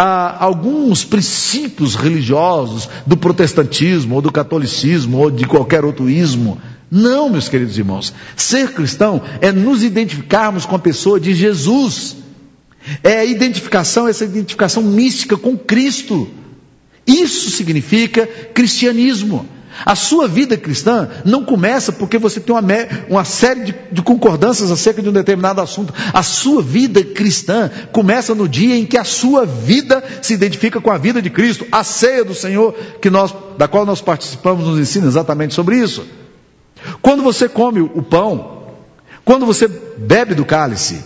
ah, 0.00 0.36
alguns 0.38 1.02
princípios 1.04 1.96
religiosos 1.96 2.88
do 3.04 3.16
protestantismo, 3.16 4.14
ou 4.14 4.22
do 4.22 4.30
catolicismo, 4.30 5.18
ou 5.18 5.28
de 5.28 5.44
qualquer 5.44 5.84
outro 5.84 6.08
ismo. 6.08 6.56
Não, 6.88 7.28
meus 7.28 7.48
queridos 7.48 7.76
irmãos. 7.76 8.14
Ser 8.36 8.72
cristão 8.74 9.20
é 9.40 9.50
nos 9.50 9.82
identificarmos 9.82 10.64
com 10.64 10.76
a 10.76 10.78
pessoa 10.78 11.18
de 11.18 11.34
Jesus. 11.34 12.14
É 13.02 13.18
a 13.18 13.24
identificação, 13.24 14.06
essa 14.06 14.24
identificação 14.24 14.84
mística 14.84 15.36
com 15.36 15.58
Cristo. 15.58 16.28
Isso 17.04 17.50
significa 17.50 18.24
cristianismo. 18.54 19.48
A 19.84 19.94
sua 19.94 20.26
vida 20.26 20.56
cristã 20.56 21.08
não 21.24 21.44
começa 21.44 21.92
porque 21.92 22.18
você 22.18 22.40
tem 22.40 22.54
uma, 22.54 22.62
uma 23.08 23.24
série 23.24 23.64
de, 23.64 23.74
de, 23.92 24.02
concordâncias 24.02 24.70
acerca 24.70 25.00
de 25.00 25.08
um 25.08 25.12
determinado 25.12 25.60
assunto. 25.60 25.94
A 26.12 26.22
sua 26.22 26.62
vida 26.62 27.02
cristã 27.02 27.70
começa 27.92 28.34
no 28.34 28.48
dia 28.48 28.76
em 28.76 28.84
que 28.84 28.98
a 28.98 29.04
sua 29.04 29.46
vida 29.46 30.02
se 30.20 30.34
identifica 30.34 30.80
com 30.80 30.90
a 30.90 30.98
vida 30.98 31.22
de 31.22 31.30
Cristo. 31.30 31.66
A 31.70 31.84
ceia 31.84 32.24
do 32.24 32.34
Senhor, 32.34 32.74
que 33.00 33.08
nós, 33.08 33.34
da 33.56 33.68
qual 33.68 33.86
nós 33.86 34.00
participamos, 34.00 34.66
nos 34.66 34.78
ensina 34.78 35.06
exatamente 35.06 35.54
sobre 35.54 35.76
isso. 35.76 36.04
Quando 37.00 37.22
você 37.22 37.48
come 37.48 37.80
o 37.80 38.02
pão, 38.02 38.62
quando 39.24 39.46
você 39.46 39.68
bebe 39.68 40.34
do 40.34 40.44
cálice, 40.44 41.04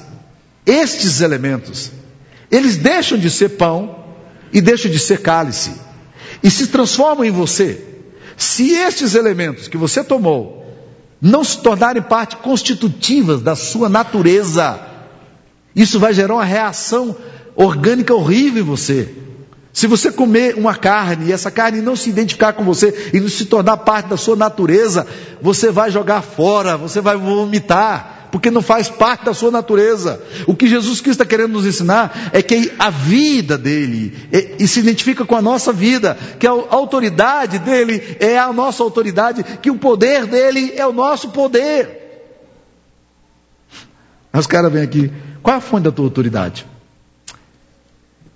estes 0.64 1.20
elementos, 1.20 1.90
eles 2.50 2.76
deixam 2.76 3.18
de 3.18 3.28
ser 3.30 3.50
pão 3.50 3.96
e 4.52 4.61
deixam 4.61 4.90
de 4.90 4.98
ser 4.98 5.20
cálice 5.20 5.72
e 6.42 6.50
se 6.50 6.68
transformam 6.68 7.24
em 7.24 7.30
você. 7.30 7.91
Se 8.37 8.73
estes 8.73 9.14
elementos 9.14 9.68
que 9.68 9.77
você 9.77 10.03
tomou 10.03 10.64
não 11.21 11.45
se 11.45 11.59
tornarem 11.59 12.03
parte 12.03 12.37
constitutivas 12.37 13.40
da 13.40 13.55
sua 13.55 13.88
natureza, 13.88 14.81
isso 15.75 16.01
vai 16.01 16.12
gerar 16.12 16.35
uma 16.35 16.45
reação 16.45 17.16
orgânica 17.55 18.14
horrível 18.14 18.62
em 18.62 18.66
você. 18.66 19.14
Se 19.73 19.87
você 19.87 20.12
comer 20.12 20.57
uma 20.57 20.75
carne 20.75 21.27
e 21.27 21.33
essa 21.33 21.51
carne 21.51 21.81
não 21.81 21.97
se 21.97 22.11
identificar 22.11 22.53
com 22.53 22.64
você 22.64 23.11
e 23.14 23.21
não 23.21 23.29
se 23.29 23.47
tornar 23.47 23.79
parte 23.79 24.09
da 24.09 24.18
sua 24.18 24.37
natureza, 24.37 25.07
você 25.40 25.71
vai 25.71 25.90
jogar 25.90 26.21
fora, 26.21 26.77
você 26.77 27.01
vai 27.01 27.16
vomitar, 27.16 28.21
porque 28.33 28.51
não 28.51 28.62
faz 28.62 28.88
parte 28.88 29.27
da 29.27 29.35
sua 29.35 29.51
natureza. 29.51 30.21
O 30.47 30.57
que 30.57 30.66
Jesus 30.66 31.03
Cristo 31.03 31.21
está 31.21 31.27
querendo 31.27 31.53
nos 31.53 31.66
ensinar 31.66 32.31
é 32.33 32.40
que 32.40 32.73
a 32.79 32.88
vida 32.88 33.59
dele 33.59 34.16
é, 34.33 34.57
e 34.59 34.66
se 34.66 34.81
identifica 34.81 35.27
com 35.27 35.37
a 35.37 35.42
nossa 35.42 35.71
vida, 35.71 36.16
que 36.40 36.47
a 36.47 36.51
autoridade 36.51 37.59
dele 37.59 38.16
é 38.18 38.38
a 38.38 38.51
nossa 38.51 38.83
autoridade, 38.83 39.45
que 39.61 39.71
o 39.71 39.77
poder 39.77 40.25
dele 40.25 40.73
é 40.75 40.87
o 40.87 40.95
nosso 40.95 41.29
poder. 41.29 42.01
Os 44.33 44.47
caras 44.47 44.73
vêm 44.73 44.83
aqui, 44.83 45.12
qual 45.42 45.57
é 45.57 45.59
a 45.59 45.61
fonte 45.61 45.85
da 45.85 45.92
tua 45.92 46.07
autoridade? 46.07 46.66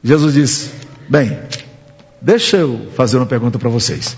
Jesus 0.05 0.35
disse: 0.35 0.71
Bem, 1.09 1.39
deixa 2.21 2.59
eu 2.59 2.91
fazer 2.95 3.17
uma 3.17 3.25
pergunta 3.25 3.59
para 3.59 3.71
vocês. 3.71 4.15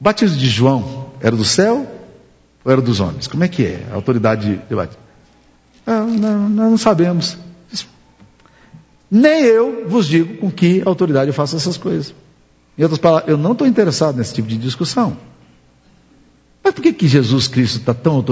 O 0.00 0.04
batismo 0.04 0.36
de 0.36 0.48
João 0.48 1.12
era 1.20 1.36
do 1.36 1.44
céu 1.44 1.97
ou 2.68 2.72
era 2.72 2.82
dos 2.82 3.00
homens? 3.00 3.26
Como 3.26 3.42
é 3.42 3.48
que 3.48 3.64
é 3.64 3.86
a 3.90 3.94
autoridade 3.94 4.60
de 4.68 4.74
batismo? 4.74 5.00
Ah, 5.86 6.02
não, 6.02 6.50
nós 6.50 6.70
não 6.70 6.76
sabemos. 6.76 7.38
Nem 9.10 9.42
eu 9.42 9.88
vos 9.88 10.06
digo 10.06 10.36
com 10.36 10.50
que 10.50 10.82
autoridade 10.84 11.28
eu 11.28 11.32
faço 11.32 11.56
essas 11.56 11.78
coisas. 11.78 12.14
Em 12.76 12.82
outras 12.82 13.00
palavras, 13.00 13.30
eu 13.30 13.38
não 13.38 13.52
estou 13.52 13.66
interessado 13.66 14.18
nesse 14.18 14.34
tipo 14.34 14.46
de 14.46 14.58
discussão. 14.58 15.16
Mas 16.62 16.74
por 16.74 16.82
que, 16.82 16.92
que 16.92 17.08
Jesus 17.08 17.48
Cristo 17.48 17.78
está 17.78 17.94
tão 17.94 18.22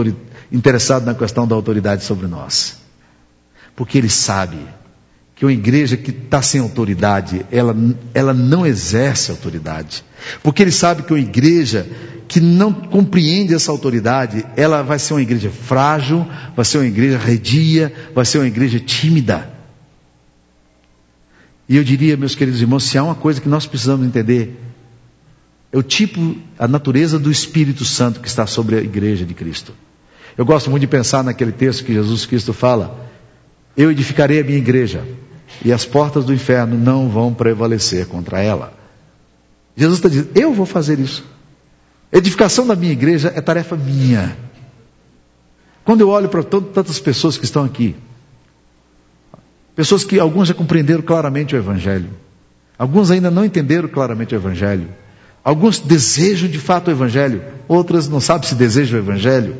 interessado 0.52 1.06
na 1.06 1.14
questão 1.14 1.48
da 1.48 1.54
autoridade 1.54 2.04
sobre 2.04 2.26
nós? 2.26 2.76
Porque 3.74 3.96
ele 3.96 4.10
sabe 4.10 4.58
que 5.36 5.44
uma 5.44 5.52
igreja 5.52 5.98
que 5.98 6.10
está 6.10 6.40
sem 6.40 6.62
autoridade, 6.62 7.44
ela, 7.52 7.76
ela 8.14 8.32
não 8.32 8.66
exerce 8.66 9.30
autoridade. 9.30 10.02
Porque 10.42 10.62
ele 10.62 10.72
sabe 10.72 11.02
que 11.02 11.12
uma 11.12 11.20
igreja 11.20 11.86
que 12.26 12.40
não 12.40 12.72
compreende 12.72 13.54
essa 13.54 13.70
autoridade, 13.70 14.46
ela 14.56 14.82
vai 14.82 14.98
ser 14.98 15.12
uma 15.12 15.20
igreja 15.20 15.50
frágil, 15.50 16.26
vai 16.56 16.64
ser 16.64 16.78
uma 16.78 16.86
igreja 16.86 17.18
redia, 17.18 17.92
vai 18.14 18.24
ser 18.24 18.38
uma 18.38 18.46
igreja 18.46 18.80
tímida. 18.80 19.52
E 21.68 21.76
eu 21.76 21.84
diria, 21.84 22.16
meus 22.16 22.34
queridos 22.34 22.62
irmãos, 22.62 22.84
se 22.84 22.96
há 22.96 23.04
uma 23.04 23.14
coisa 23.14 23.38
que 23.38 23.48
nós 23.48 23.66
precisamos 23.66 24.06
entender, 24.06 24.58
é 25.70 25.76
o 25.76 25.82
tipo, 25.82 26.34
a 26.58 26.66
natureza 26.66 27.18
do 27.18 27.30
Espírito 27.30 27.84
Santo 27.84 28.20
que 28.20 28.28
está 28.28 28.46
sobre 28.46 28.76
a 28.76 28.80
igreja 28.80 29.26
de 29.26 29.34
Cristo. 29.34 29.74
Eu 30.38 30.46
gosto 30.46 30.70
muito 30.70 30.80
de 30.80 30.86
pensar 30.86 31.22
naquele 31.22 31.52
texto 31.52 31.84
que 31.84 31.92
Jesus 31.92 32.24
Cristo 32.24 32.54
fala: 32.54 33.06
Eu 33.76 33.90
edificarei 33.90 34.40
a 34.40 34.44
minha 34.44 34.58
igreja 34.58 35.04
e 35.64 35.72
as 35.72 35.84
portas 35.84 36.24
do 36.24 36.34
inferno 36.34 36.76
não 36.76 37.08
vão 37.08 37.32
prevalecer 37.32 38.06
contra 38.06 38.40
ela. 38.40 38.72
Jesus 39.76 39.98
está 39.98 40.08
dizendo: 40.08 40.30
Eu 40.34 40.52
vou 40.52 40.66
fazer 40.66 40.98
isso. 40.98 41.24
Edificação 42.12 42.66
da 42.66 42.76
minha 42.76 42.92
igreja 42.92 43.32
é 43.34 43.40
tarefa 43.40 43.76
minha. 43.76 44.36
Quando 45.84 46.00
eu 46.00 46.08
olho 46.08 46.28
para 46.28 46.42
tantas 46.42 46.98
pessoas 46.98 47.36
que 47.36 47.44
estão 47.44 47.64
aqui, 47.64 47.94
pessoas 49.74 50.02
que 50.02 50.18
algumas 50.18 50.48
já 50.48 50.54
compreenderam 50.54 51.02
claramente 51.02 51.54
o 51.54 51.58
Evangelho, 51.58 52.10
alguns 52.78 53.10
ainda 53.10 53.30
não 53.30 53.44
entenderam 53.44 53.88
claramente 53.88 54.34
o 54.34 54.36
Evangelho, 54.36 54.88
alguns 55.44 55.78
desejam 55.78 56.48
de 56.48 56.58
fato 56.58 56.88
o 56.88 56.90
Evangelho, 56.90 57.42
outras 57.68 58.08
não 58.08 58.20
sabem 58.20 58.48
se 58.48 58.54
desejam 58.54 58.98
o 58.98 59.02
Evangelho. 59.02 59.56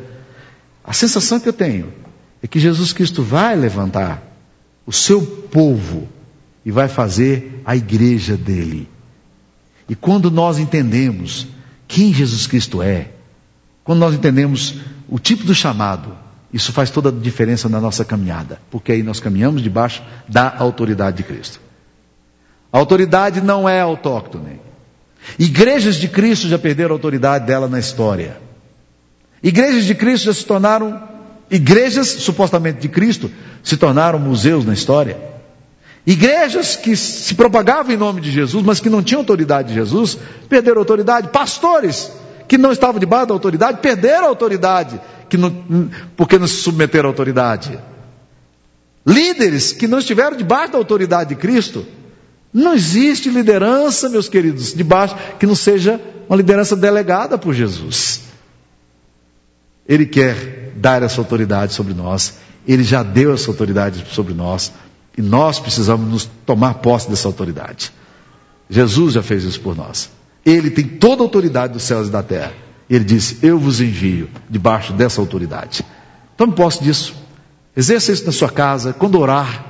A 0.83 0.91
sensação 0.91 1.39
que 1.39 1.47
eu 1.47 1.53
tenho 1.53 1.93
é 2.41 2.47
que 2.47 2.59
Jesus 2.59 2.91
Cristo 2.91 3.23
vai 3.23 3.55
levantar 3.55 4.21
o 4.87 4.91
seu 4.93 5.21
povo 5.21 6.07
e 6.65 6.71
vai 6.71 6.87
fazer 6.87 7.61
a 7.65 7.75
igreja 7.75 8.37
dele. 8.37 8.89
E 9.89 9.95
quando 9.95 10.31
nós 10.31 10.57
entendemos 10.57 11.45
quem 11.87 12.13
Jesus 12.13 12.47
Cristo 12.47 12.81
é, 12.81 13.09
quando 13.83 13.99
nós 13.99 14.15
entendemos 14.15 14.75
o 15.07 15.19
tipo 15.19 15.43
do 15.43 15.53
chamado, 15.53 16.15
isso 16.51 16.71
faz 16.71 16.89
toda 16.89 17.09
a 17.09 17.11
diferença 17.11 17.67
na 17.67 17.79
nossa 17.79 18.05
caminhada, 18.05 18.61
porque 18.71 18.93
aí 18.93 19.03
nós 19.03 19.19
caminhamos 19.19 19.61
debaixo 19.61 20.01
da 20.27 20.57
autoridade 20.57 21.17
de 21.17 21.23
Cristo. 21.23 21.59
A 22.71 22.77
autoridade 22.77 23.41
não 23.41 23.67
é 23.67 23.81
autóctone. 23.81 24.59
Igrejas 25.37 25.95
de 25.97 26.07
Cristo 26.07 26.47
já 26.47 26.57
perderam 26.57 26.91
a 26.91 26.95
autoridade 26.95 27.45
dela 27.45 27.67
na 27.67 27.79
história. 27.79 28.39
Igrejas 29.43 29.85
de 29.85 29.95
Cristo 29.95 30.25
já 30.25 30.33
se 30.33 30.45
tornaram 30.45 31.16
Igrejas 31.49 32.07
supostamente 32.07 32.79
de 32.79 32.89
Cristo 32.89 33.31
se 33.63 33.77
tornaram 33.77 34.19
museus 34.19 34.65
na 34.65 34.73
história. 34.73 35.17
Igrejas 36.05 36.75
que 36.75 36.95
se 36.95 37.35
propagavam 37.35 37.93
em 37.93 37.97
nome 37.97 38.21
de 38.21 38.31
Jesus, 38.31 38.63
mas 38.65 38.79
que 38.79 38.89
não 38.89 39.03
tinham 39.03 39.19
autoridade 39.19 39.69
de 39.69 39.73
Jesus, 39.73 40.17
perderam 40.47 40.79
autoridade. 40.79 41.29
Pastores 41.29 42.11
que 42.47 42.57
não 42.57 42.71
estavam 42.71 42.99
debaixo 42.99 43.27
da 43.27 43.33
autoridade, 43.33 43.79
perderam 43.81 44.25
a 44.25 44.29
autoridade, 44.29 45.01
que 45.29 45.35
não, 45.35 45.89
porque 46.15 46.39
não 46.39 46.47
se 46.47 46.55
submeteram 46.55 47.09
à 47.09 47.11
autoridade. 47.11 47.77
Líderes 49.05 49.73
que 49.73 49.87
não 49.87 49.99
estiveram 49.99 50.37
debaixo 50.37 50.73
da 50.73 50.77
autoridade 50.77 51.29
de 51.29 51.35
Cristo. 51.35 51.85
Não 52.53 52.73
existe 52.73 53.29
liderança, 53.29 54.09
meus 54.09 54.29
queridos, 54.29 54.73
debaixo 54.73 55.15
que 55.39 55.45
não 55.45 55.55
seja 55.55 55.99
uma 56.27 56.37
liderança 56.37 56.75
delegada 56.75 57.37
por 57.37 57.53
Jesus. 57.53 58.21
Ele 59.87 60.05
quer 60.05 60.73
dar 60.75 61.01
essa 61.01 61.21
autoridade 61.21 61.73
sobre 61.73 61.93
nós. 61.93 62.39
Ele 62.67 62.83
já 62.83 63.03
deu 63.03 63.33
essa 63.33 63.49
autoridade 63.49 64.03
sobre 64.11 64.33
nós. 64.33 64.73
E 65.17 65.21
nós 65.21 65.59
precisamos 65.59 66.09
nos 66.09 66.29
tomar 66.45 66.75
posse 66.75 67.09
dessa 67.09 67.27
autoridade. 67.27 67.91
Jesus 68.69 69.13
já 69.13 69.23
fez 69.23 69.43
isso 69.43 69.59
por 69.61 69.75
nós. 69.75 70.09
Ele 70.45 70.69
tem 70.69 70.85
toda 70.85 71.21
a 71.21 71.25
autoridade 71.25 71.73
dos 71.73 71.83
céus 71.83 72.07
e 72.07 72.11
da 72.11 72.21
terra. 72.21 72.53
Ele 72.89 73.03
disse: 73.03 73.39
Eu 73.41 73.57
vos 73.57 73.81
envio 73.81 74.29
debaixo 74.49 74.93
dessa 74.93 75.19
autoridade. 75.19 75.83
Tome 76.35 76.53
posse 76.53 76.83
disso. 76.83 77.15
Exerça 77.75 78.11
isso 78.11 78.25
na 78.25 78.31
sua 78.31 78.49
casa. 78.49 78.93
Quando 78.93 79.19
orar, 79.19 79.65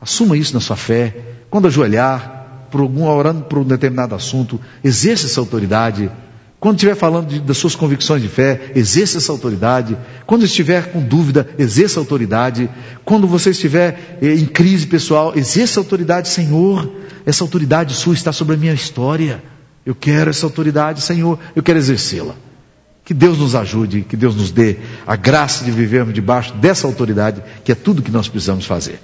assuma 0.00 0.36
isso 0.36 0.54
na 0.54 0.60
sua 0.60 0.76
fé. 0.76 1.16
Quando 1.50 1.66
ajoelhar, 1.66 2.66
por 2.70 2.80
algum, 2.80 3.04
orando 3.06 3.44
por 3.44 3.58
um 3.58 3.64
determinado 3.64 4.14
assunto, 4.14 4.60
exerça 4.84 5.26
essa 5.26 5.40
autoridade 5.40 6.10
quando 6.60 6.76
estiver 6.76 6.96
falando 6.96 7.28
de, 7.28 7.40
das 7.40 7.56
suas 7.56 7.76
convicções 7.76 8.20
de 8.20 8.28
fé, 8.28 8.72
exerça 8.74 9.18
essa 9.18 9.30
autoridade. 9.30 9.96
Quando 10.26 10.44
estiver 10.44 10.90
com 10.90 11.00
dúvida, 11.00 11.48
exerça 11.56 12.00
autoridade. 12.00 12.68
Quando 13.04 13.28
você 13.28 13.50
estiver 13.50 14.18
eh, 14.20 14.34
em 14.34 14.44
crise 14.44 14.86
pessoal, 14.86 15.32
exerça 15.36 15.78
autoridade, 15.78 16.28
Senhor. 16.28 16.90
Essa 17.24 17.44
autoridade 17.44 17.94
sua 17.94 18.14
está 18.14 18.32
sobre 18.32 18.56
a 18.56 18.58
minha 18.58 18.74
história. 18.74 19.40
Eu 19.86 19.94
quero 19.94 20.30
essa 20.30 20.46
autoridade, 20.46 21.00
Senhor. 21.00 21.38
Eu 21.54 21.62
quero 21.62 21.78
exercê-la. 21.78 22.34
Que 23.04 23.14
Deus 23.14 23.38
nos 23.38 23.54
ajude, 23.54 24.02
que 24.02 24.16
Deus 24.16 24.34
nos 24.34 24.50
dê 24.50 24.78
a 25.06 25.14
graça 25.14 25.64
de 25.64 25.70
vivermos 25.70 26.12
debaixo 26.12 26.52
dessa 26.54 26.86
autoridade, 26.86 27.42
que 27.64 27.70
é 27.70 27.74
tudo 27.74 28.02
que 28.02 28.10
nós 28.10 28.28
precisamos 28.28 28.66
fazer. 28.66 29.00